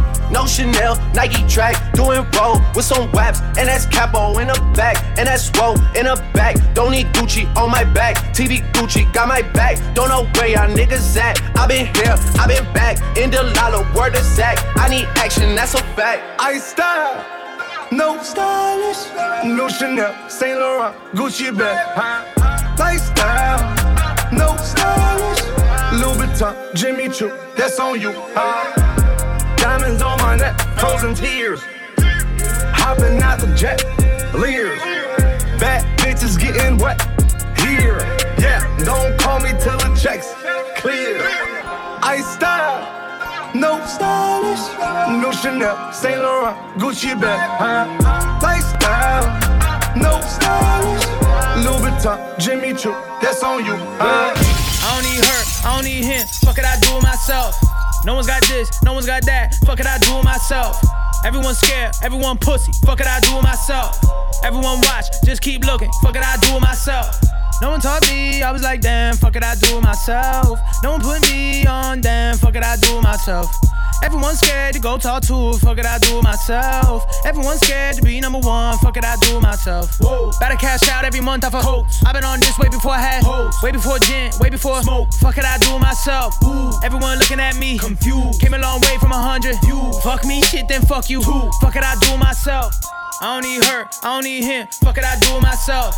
No 0.41 0.47
Chanel, 0.47 0.97
Nike 1.13 1.47
track, 1.47 1.75
doing 1.93 2.25
roll 2.35 2.59
with 2.73 2.83
some 2.83 3.11
waps, 3.11 3.41
and 3.59 3.67
that's 3.69 3.85
capo 3.85 4.39
in 4.39 4.47
the 4.47 4.73
back, 4.75 4.97
and 5.19 5.27
that's 5.27 5.51
roll 5.55 5.75
in 5.95 6.05
the 6.05 6.19
back. 6.33 6.55
Don't 6.73 6.89
need 6.89 7.05
Gucci 7.13 7.45
on 7.55 7.69
my 7.69 7.83
back, 7.83 8.15
TV 8.33 8.63
Gucci 8.71 9.05
got 9.13 9.27
my 9.27 9.43
back. 9.43 9.77
Don't 9.93 10.09
know 10.09 10.25
where 10.33 10.47
y'all 10.47 10.67
niggas 10.67 11.15
at. 11.15 11.39
I 11.55 11.67
been 11.67 11.85
here, 11.93 12.15
I 12.39 12.47
been 12.47 12.73
back, 12.73 12.97
in 13.15 13.29
the 13.29 13.43
lala, 13.55 13.87
word 13.93 14.15
of 14.15 14.23
Zach. 14.23 14.57
I 14.77 14.89
need 14.89 15.05
action, 15.15 15.53
that's 15.55 15.75
a 15.75 15.83
fact. 15.93 16.23
I 16.41 16.57
style, 16.57 17.23
no 17.91 18.19
stylish, 18.23 19.13
no 19.45 19.69
Chanel, 19.69 20.27
Saint 20.27 20.57
Laurent, 20.57 20.95
Gucci 21.13 21.55
bag? 21.55 21.85
Lifestyle, 22.79 23.61
no 24.33 24.57
stylish, 24.57 25.43
Louis 26.01 26.25
Vuitton, 26.25 26.73
Jimmy 26.73 27.09
Choo, 27.09 27.31
that's 27.55 27.79
on 27.79 28.01
you, 28.01 28.11
huh? 28.33 28.90
Diamonds 29.61 30.01
on 30.01 30.17
my 30.17 30.35
neck, 30.35 30.59
frozen 30.79 31.13
tears, 31.13 31.61
hopping 32.73 33.21
out 33.21 33.39
the 33.39 33.53
jet, 33.55 33.83
leers, 34.33 34.81
bad 35.59 35.85
bitches 35.99 36.39
getting 36.39 36.77
wet 36.77 36.99
here, 37.59 37.99
yeah. 38.39 38.59
Don't 38.83 39.17
call 39.19 39.39
me 39.39 39.51
till 39.61 39.77
the 39.77 39.95
checks 40.01 40.33
clear. 40.75 41.21
I 42.03 42.21
style. 42.21 42.97
No 43.53 43.85
stylish, 43.85 44.65
no 45.21 45.29
Chanel, 45.31 45.91
Saint 45.91 46.21
Laurent, 46.21 46.57
Gucci 46.79 47.19
bag, 47.19 47.37
huh? 47.59 48.39
Lifestyle, 48.41 49.27
no 49.95 50.21
stylish, 50.21 51.05
Louis 51.65 51.91
Vuitton, 51.91 52.39
Jimmy 52.39 52.73
Choo, 52.73 52.95
that's 53.21 53.43
on 53.43 53.65
you, 53.65 53.75
huh? 53.99 54.33
I 54.33 54.95
don't 54.95 55.03
need 55.03 55.25
her, 55.25 55.67
I 55.67 55.75
don't 55.75 55.83
need 55.83 56.05
him. 56.05 56.25
Fuck 56.45 56.59
it, 56.59 56.65
I 56.65 56.79
do 56.79 56.95
it 56.95 57.03
myself. 57.03 57.59
No 58.05 58.15
one's 58.15 58.27
got 58.27 58.41
this, 58.47 58.69
no 58.83 58.93
one's 58.93 59.05
got 59.05 59.23
that. 59.25 59.53
Fuck 59.65 59.79
it, 59.79 59.85
I 59.85 59.97
do 59.99 60.17
it 60.17 60.23
myself. 60.23 60.81
Everyone 61.23 61.53
scared, 61.53 61.93
everyone 62.01 62.37
pussy. 62.37 62.71
Fuck 62.83 62.99
it, 62.99 63.07
I 63.07 63.19
do 63.19 63.37
it 63.37 63.43
myself. 63.43 63.99
Everyone 64.43 64.81
watch, 64.81 65.05
just 65.23 65.41
keep 65.41 65.63
looking. 65.63 65.91
Fuck 66.01 66.15
it, 66.15 66.23
I 66.23 66.37
do 66.37 66.55
it 66.55 66.61
myself. 66.61 67.15
No 67.61 67.69
one 67.69 67.79
taught 67.79 68.01
me, 68.09 68.41
I 68.41 68.51
was 68.51 68.63
like, 68.63 68.81
damn, 68.81 69.15
fuck 69.15 69.35
it, 69.35 69.43
I 69.43 69.53
do 69.55 69.77
it 69.77 69.81
myself. 69.81 70.59
No 70.83 70.93
one 70.93 71.01
put 71.01 71.21
me 71.29 71.67
on, 71.67 72.01
damn, 72.01 72.37
fuck 72.37 72.55
it, 72.55 72.63
I 72.63 72.75
do 72.77 72.97
it 72.97 73.01
myself. 73.03 73.47
Everyone's 74.03 74.39
scared 74.39 74.73
to 74.73 74.79
go 74.79 74.97
talk 74.97 75.23
to, 75.23 75.53
fuck 75.59 75.77
it, 75.77 75.85
I 75.85 75.97
do 75.99 76.19
it 76.19 76.23
myself. 76.23 77.05
Everyone's 77.25 77.61
scared 77.61 77.95
to 77.95 78.01
be 78.01 78.19
number 78.19 78.39
one, 78.39 78.77
fuck 78.79 78.97
it, 78.97 79.05
I 79.05 79.15
do 79.17 79.37
it 79.37 79.41
myself. 79.41 79.97
Whoa. 79.99 80.31
Better 80.39 80.55
cash 80.55 80.87
out 80.89 81.05
every 81.05 81.21
month 81.21 81.45
off 81.45 81.53
a 81.53 81.59
coats. 81.59 82.03
I've 82.05 82.13
been 82.13 82.23
on 82.23 82.39
this 82.39 82.57
way 82.57 82.69
before 82.69 82.91
I 82.91 82.99
had 82.99 83.23
hoes. 83.23 83.55
Way 83.61 83.71
before 83.71 83.99
gin, 83.99 84.31
way 84.39 84.49
before 84.49 84.81
smoke. 84.81 85.13
Fuck 85.19 85.37
it, 85.37 85.45
I 85.45 85.57
do 85.59 85.75
it 85.75 85.79
myself. 85.79 86.35
Ooh. 86.43 86.71
Everyone 86.83 87.19
looking 87.19 87.39
at 87.39 87.57
me, 87.57 87.77
confused. 87.77 88.41
Came 88.41 88.53
a 88.53 88.59
long 88.59 88.81
way 88.81 88.97
from 88.99 89.11
a 89.11 89.21
hundred. 89.21 89.55
You 89.63 89.91
fuck 90.01 90.25
me, 90.25 90.41
shit, 90.41 90.67
then 90.67 90.81
fuck 90.81 91.09
you. 91.09 91.21
Two. 91.21 91.49
Fuck 91.61 91.75
it, 91.75 91.83
I 91.83 91.95
do 92.01 92.13
it 92.13 92.17
myself. 92.17 92.73
I 93.21 93.39
don't 93.39 93.43
need 93.43 93.63
her, 93.65 93.85
I 94.03 94.15
don't 94.15 94.23
need 94.23 94.43
him. 94.43 94.67
Fuck 94.83 94.97
it, 94.97 95.05
I 95.05 95.17
do 95.19 95.37
it 95.37 95.41
myself. 95.41 95.95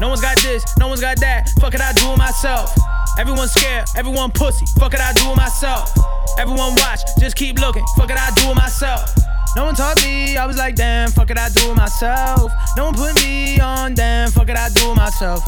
No 0.00 0.08
one's 0.08 0.20
got 0.20 0.36
this, 0.42 0.64
no 0.78 0.88
one's 0.88 1.00
got 1.00 1.18
that. 1.20 1.48
Fuck 1.60 1.74
it, 1.74 1.80
I 1.80 1.92
do 1.92 2.12
it 2.12 2.18
myself. 2.18 2.74
Everyone's 3.18 3.52
scared, 3.52 3.88
everyone 3.96 4.30
pussy. 4.30 4.66
Fuck 4.78 4.92
it, 4.92 5.00
I 5.00 5.12
do 5.14 5.30
it 5.30 5.36
myself. 5.36 5.90
Everyone 6.38 6.74
watch, 6.76 7.00
just 7.18 7.36
keep 7.36 7.58
looking. 7.58 7.84
Fuck 7.96 8.10
it, 8.10 8.18
I 8.18 8.30
do 8.34 8.50
it 8.50 8.54
myself. 8.54 9.10
No 9.56 9.64
one 9.64 9.74
taught 9.74 9.96
me, 10.02 10.36
I 10.36 10.44
was 10.44 10.58
like, 10.58 10.74
damn, 10.74 11.10
fuck 11.10 11.30
it, 11.30 11.38
I 11.38 11.48
do 11.48 11.70
it 11.70 11.76
myself. 11.76 12.52
No 12.76 12.86
one 12.86 12.94
put 12.94 13.14
me 13.22 13.58
on, 13.58 13.94
damn, 13.94 14.30
fuck 14.30 14.50
it, 14.50 14.56
I 14.56 14.68
do 14.68 14.92
it 14.92 14.94
myself. 14.96 15.42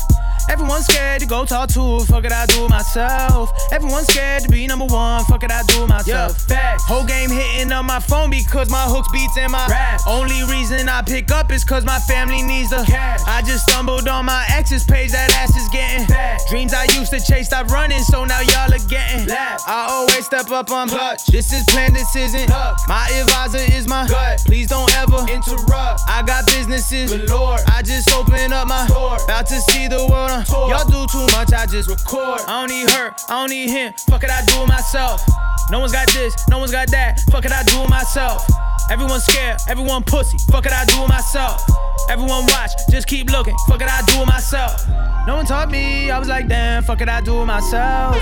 Everyone's 0.49 0.87
scared 0.87 1.21
to 1.21 1.27
go 1.27 1.45
talk 1.45 1.69
to. 1.71 2.01
Fuck 2.07 2.25
it, 2.25 2.33
I 2.33 2.47
do 2.47 2.65
it 2.65 2.71
myself. 2.71 3.51
Everyone's 3.73 4.07
scared 4.09 4.43
to 4.43 4.49
be 4.49 4.67
number 4.67 4.87
one. 4.87 5.25
Fuck 5.25 5.45
it, 5.45 5.51
I 5.51 5.63
do 5.65 5.85
it 5.85 5.89
myself. 5.89 6.41
facts. 6.49 6.85
Whole 6.85 7.05
game 7.05 7.31
hitting 7.31 7.71
on 7.73 7.87
my 7.87 8.01
phone 8.01 8.31
because 8.31 8.71
my 8.71 8.85
hooks 8.85 9.09
beats 9.13 9.37
and 9.37 9.53
my 9.53 9.67
Rap. 9.69 10.01
Only 10.07 10.43
reason 10.45 10.89
I 10.89 11.03
pick 11.03 11.31
up 11.31 11.53
is 11.53 11.65
cause 11.65 11.85
my 11.85 11.99
family 12.01 12.43
needs 12.43 12.71
the 12.71 12.85
Cash. 12.85 13.21
I 13.27 13.43
just 13.43 13.69
stumbled 13.69 14.09
on 14.09 14.25
my 14.25 14.45
ex's 14.51 14.85
page. 14.85 15.13
That 15.13 15.31
ass 15.37 15.55
is 15.57 15.69
getting 15.69 16.07
Fat. 16.07 16.41
dreams 16.49 16.73
I 16.73 16.85
used 16.99 17.13
to 17.13 17.21
chase. 17.21 17.47
Stop 17.47 17.69
running, 17.69 18.03
so 18.03 18.25
now 18.25 18.41
y'all 18.41 18.73
are 18.73 18.89
getting. 18.89 19.27
Laugh. 19.27 19.63
I 19.67 19.87
always 19.91 20.25
step 20.27 20.51
up 20.51 20.71
on 20.71 20.89
Clutch. 20.89 21.27
This 21.27 21.53
is 21.53 21.65
planned. 21.65 21.95
This 21.97 22.15
isn't. 22.17 22.49
Luck. 22.51 22.81
My 22.89 23.09
advisor 23.21 23.73
is 23.73 23.87
my 23.87 24.07
Gut. 24.07 24.43
Please 24.47 24.69
don't 24.69 24.91
ever 24.97 25.19
Interrupt. 25.29 26.01
I 26.09 26.23
got 26.27 26.47
businesses. 26.47 27.13
Galore. 27.13 27.59
I 27.69 27.83
just 27.83 28.11
open 28.15 28.53
up 28.53 28.69
my 28.69 28.87
Store. 28.87 29.19
About 29.25 29.47
to 29.47 29.61
see 29.61 29.89
the 29.89 30.07
world. 30.07 30.38
Uh. 30.47 30.69
Y'all 30.69 30.85
do 30.85 31.07
too 31.11 31.27
much. 31.33 31.53
I 31.53 31.67
just 31.67 31.89
Record. 31.89 32.41
I 32.47 32.61
don't 32.61 32.71
need 32.71 32.91
her. 32.91 33.15
I 33.29 33.41
don't 33.41 33.51
need 33.51 33.71
him. 33.71 33.93
Fuck 34.09 34.25
it, 34.25 34.31
I 34.31 34.45
do 34.45 34.63
it 34.63 34.69
myself. 34.69 35.23
No 35.71 35.81
one's 35.81 35.93
got 35.93 36.09
this. 36.09 36.35
No 36.49 36.59
one's 36.59 36.73
got 36.73 36.91
that. 36.91 37.21
Fuck 37.31 37.45
it, 37.45 37.53
I 37.53 37.63
do 37.63 37.83
it 37.83 37.91
myself. 37.91 38.47
Everyone's 38.91 39.25
scared. 39.25 39.59
Everyone 39.69 40.03
pussy. 40.03 40.39
Fuck 40.51 40.67
it, 40.67 40.73
I 40.73 40.85
do 40.85 41.03
it 41.05 41.09
myself. 41.09 41.63
Everyone 42.09 42.47
watch. 42.47 42.73
Just 42.91 43.07
keep 43.07 43.31
looking. 43.31 43.55
Fuck 43.69 43.83
it, 43.83 43.89
I 43.89 44.03
do 44.03 44.23
it 44.23 44.27
myself. 44.27 44.87
No 45.27 45.37
one 45.37 45.45
taught 45.47 45.71
me. 45.71 46.11
I 46.11 46.19
was 46.19 46.29
like, 46.29 46.49
damn. 46.49 46.83
Fuck 46.83 47.01
it, 47.01 47.09
I 47.09 47.21
do 47.21 47.43
it 47.43 47.45
myself. 47.45 48.17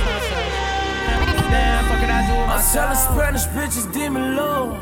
Damn. 1.51 1.85
Fuck 1.87 2.03
it, 2.03 2.11
I 2.11 2.27
do 2.27 2.35
it 2.35 2.47
myself. 2.47 2.51
I 2.51 2.73
tell 2.73 2.89
her 2.89 2.95
myself. 2.95 3.15
Spanish 3.15 3.47
bitches 3.47 3.93
demon 3.93 4.37
low. 4.37 4.77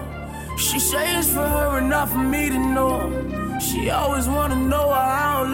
She 0.57 0.79
say 0.79 1.19
it's 1.19 1.29
for 1.29 1.47
her 1.47 1.79
and 1.79 1.91
not 1.91 2.09
for 2.09 2.19
me 2.19 2.49
to 2.49 2.59
know. 2.59 3.59
She 3.61 3.91
always 3.91 4.29
wanna 4.29 4.57
know 4.57 4.87
why 4.89 4.99
I 4.99 5.43
don't 5.43 5.51
let 5.51 5.54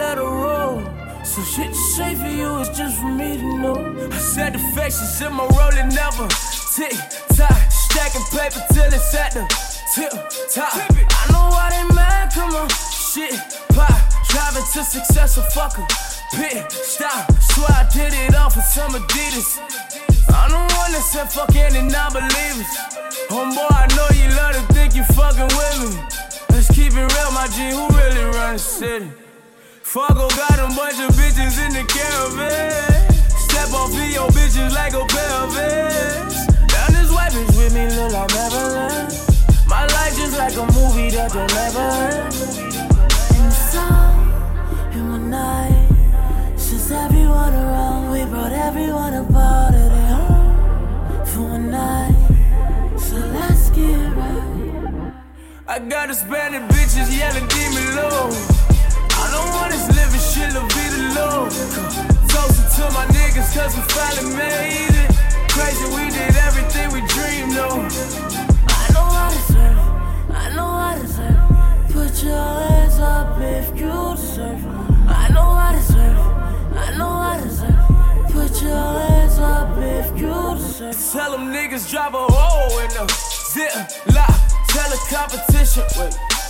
So 1.31 1.41
shit 1.43 1.73
say 1.73 2.13
for 2.13 2.27
you 2.27 2.59
is 2.59 2.67
just 2.77 2.99
for 2.99 3.07
me 3.07 3.37
to 3.37 3.57
know. 3.57 3.75
I 4.11 4.17
said 4.17 4.51
the 4.51 4.59
faces 4.75 5.21
in 5.21 5.31
my 5.31 5.47
rolling 5.55 5.87
never 5.95 6.27
tick 6.75 6.91
tock, 7.37 7.71
stacking 7.71 8.27
paper 8.35 8.59
till 8.73 8.91
it's 8.91 9.15
at 9.15 9.31
the 9.31 9.47
tip 9.95 10.11
top. 10.51 10.75
I 10.75 11.31
know 11.31 11.47
why 11.55 11.69
they 11.71 11.95
mad, 11.95 12.33
come 12.33 12.53
on, 12.53 12.67
shit 12.67 13.39
pop, 13.69 13.95
driving 14.27 14.67
to 14.73 14.83
success, 14.83 15.35
so 15.35 15.41
fuck 15.55 15.79
'em. 15.79 15.87
Pit 16.35 16.69
stop, 16.69 17.31
swear 17.39 17.79
I 17.79 17.87
did 17.93 18.13
it 18.13 18.35
all 18.35 18.49
for 18.49 18.59
some 18.59 18.91
Adidas. 18.91 19.57
I'm 20.35 20.51
the 20.51 20.57
one 20.75 20.91
that 20.91 21.01
said 21.01 21.31
fuck 21.31 21.55
any 21.55 21.81
non-believers. 21.81 22.71
Homeboy, 23.31 23.71
I 23.71 23.87
know 23.95 24.09
you 24.19 24.27
love 24.35 24.55
to 24.55 24.73
think 24.73 24.95
you 24.95 25.05
fucking 25.15 25.47
with 25.55 25.77
me. 25.79 26.03
Let's 26.49 26.67
keep 26.67 26.91
it 26.91 27.07
real, 27.15 27.31
my 27.31 27.47
G, 27.47 27.71
who 27.71 27.87
really 27.87 28.25
run 28.35 28.53
the 28.55 28.59
city? 28.59 29.09
Fargo 29.91 30.29
got 30.29 30.57
a 30.57 30.73
bunch 30.73 31.01
of 31.01 31.13
bitches 31.19 31.59
in 31.59 31.73
the 31.73 31.83
caravan. 31.83 33.11
Step 33.27 33.73
off 33.73 33.91
of 33.91 34.09
your 34.09 34.29
bitches 34.29 34.73
like 34.73 34.93
a 34.93 35.05
pair 35.05 35.31
of 35.43 35.53
Vans. 35.53 36.47
Down 36.71 36.93
this 36.93 37.11
white 37.11 37.33
bitch 37.33 37.57
with 37.57 37.73
me 37.73 37.87
look 37.97 38.13
like 38.13 38.29
Neverland. 38.29 39.11
My 39.67 39.85
life 39.87 40.15
just 40.15 40.37
like 40.37 40.55
a 40.55 40.65
movie 40.71 41.09
that 41.09 41.33
you'll 41.33 41.45
never 41.59 41.83
end. 42.07 42.33
In 43.35 43.43
the 43.43 43.51
sun, 43.51 44.93
in 44.93 45.09
one 45.09 45.29
night. 45.29 45.89
Since 46.55 46.91
everyone 46.91 47.53
around, 47.53 48.11
we 48.11 48.23
brought 48.23 48.53
everyone 48.53 49.13
about 49.15 49.73
it 49.73 49.91
home 50.07 51.25
for 51.25 51.41
one 51.41 51.69
night. 51.69 52.15
So 52.97 53.17
let's 53.17 53.69
get 53.71 54.15
right. 54.15 55.13
I 55.67 55.79
got 55.79 56.07
Hispanic 56.07 56.61
bitches 56.71 57.11
yelling 57.11 57.45
demon 57.49 57.95
low. 57.97 58.60
I 59.41 59.43
don't 59.43 59.53
want 59.55 59.71
this 59.71 59.87
living 59.97 60.21
shit, 60.21 60.53
la 60.53 60.61
vida 60.69 61.01
low. 61.17 61.49
Toasting 62.29 62.69
to 62.77 62.93
my 62.93 63.05
niggas, 63.09 63.49
cause 63.55 63.75
we 63.75 63.81
finally 63.89 64.35
made 64.35 64.93
it. 64.93 65.11
Crazy, 65.49 65.85
we 65.95 66.11
did 66.13 66.35
everything 66.45 66.91
we 66.93 67.01
dreamed 67.07 67.57
of. 67.57 67.89
I 68.69 68.85
know 68.93 69.01
I 69.01 69.29
deserve. 69.33 69.79
I 70.29 70.49
know 70.55 70.69
I 70.69 70.99
deserve. 71.01 71.41
Put 71.89 72.23
your 72.23 72.37
hands 72.69 72.99
up 72.99 73.41
if 73.41 73.69
you 73.79 74.15
deserve 74.15 74.59
it. 74.59 75.09
I 75.09 75.29
know 75.33 75.49
I 75.49 75.71
deserve. 75.73 76.19
I 76.77 76.97
know 76.97 77.09
I 77.09 77.41
deserve. 77.41 78.31
Put 78.31 78.61
your 78.61 78.99
hands 79.01 79.39
up 79.39 79.75
if 79.77 80.19
you 80.19 80.55
deserve. 80.55 81.11
Tell 81.13 81.31
them 81.31 81.51
niggas 81.51 81.89
drop 81.89 82.13
a 82.13 82.25
hole 82.29 82.79
in 82.79 82.89
the 82.89 83.05
zip 83.51 83.73
lock. 84.13 84.37
Tell 84.67 84.89
the 84.89 84.99
competition, 85.09 85.83
wait. 85.97 86.40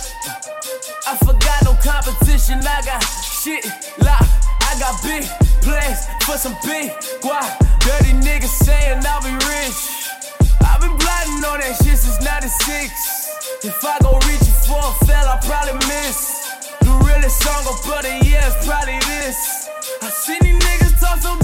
I 1.04 1.16
forgot 1.16 1.64
no 1.64 1.74
competition. 1.82 2.62
I 2.62 2.82
got 2.86 3.02
shit 3.02 3.64
locked. 3.98 4.30
I 4.62 4.78
got 4.78 4.94
big 5.02 5.26
plans 5.60 6.06
for 6.22 6.38
some 6.38 6.54
big 6.62 6.90
guap. 7.20 7.58
Dirty 7.80 8.14
niggas 8.22 8.54
saying 8.62 9.02
I'll 9.04 9.22
be 9.22 9.34
rich. 9.34 9.80
I've 10.62 10.80
been 10.80 10.94
plotting 10.98 11.42
on 11.42 11.58
that 11.58 11.74
shit 11.82 11.98
since 11.98 12.22
96. 12.22 13.66
If 13.66 13.84
I 13.84 13.98
go 13.98 14.14
reaching 14.30 14.58
for 14.62 14.78
a 14.78 14.92
fell, 15.06 15.26
I 15.26 15.38
probably 15.42 15.74
miss. 15.90 16.54
The 16.80 16.94
realest 17.02 17.42
song 17.42 17.66
of 17.66 17.82
the 17.82 18.22
year 18.24 18.42
is 18.46 18.54
probably 18.66 18.98
this. 19.10 19.68
I 20.02 20.08
seen 20.08 20.38
these 20.42 20.62
niggas 20.62 21.00
talk 21.00 21.18
so 21.18 21.41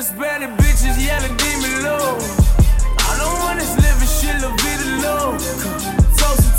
I 0.00 0.02
got 0.02 0.08
Hispanic 0.16 0.50
bitches 0.56 0.96
yelling 0.96 1.36
demon 1.36 1.84
low. 1.84 2.16
I 3.04 3.12
don't 3.20 3.36
want 3.44 3.60
this 3.60 3.76
living 3.76 4.08
shit, 4.08 4.40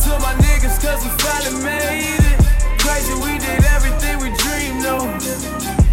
to 0.04 0.14
my 0.20 0.34
niggas, 0.46 0.78
cause 0.78 1.02
we 1.02 1.10
finally 1.18 1.64
made 1.64 2.22
it. 2.22 2.38
Crazy, 2.78 3.14
we 3.16 3.40
did 3.42 3.64
everything 3.74 4.20
we 4.22 4.30
dreamed 4.38 4.86
of. 4.86 5.10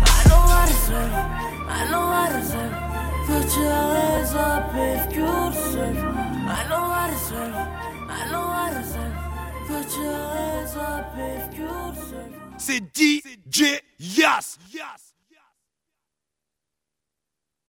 I 0.04 0.28
know 0.28 0.44
deserve 0.68 1.08
it. 1.08 1.24
I 1.72 1.88
know 1.88 2.04
deserve 2.36 2.68
it. 2.68 2.84
Put 3.26 3.48
your 3.56 3.72
hands 3.96 4.34
up 4.34 4.74
if 4.74 5.16
you 5.16 5.32
deserve. 5.50 5.96
I 5.96 6.68
know 6.68 6.84
I 6.84 7.08
deserve 7.08 7.54
it. 7.54 7.68
I 8.12 8.28
know 8.30 8.44
I 8.44 8.68
deserve 8.76 9.16
it. 9.16 9.24
Put 9.68 9.88
your 9.96 10.20
hands 10.36 10.76
up 10.76 11.16
if 11.16 11.56
you 11.56 11.72
deserve. 11.94 12.32
C'est 12.58 12.82
DJ. 12.92 13.80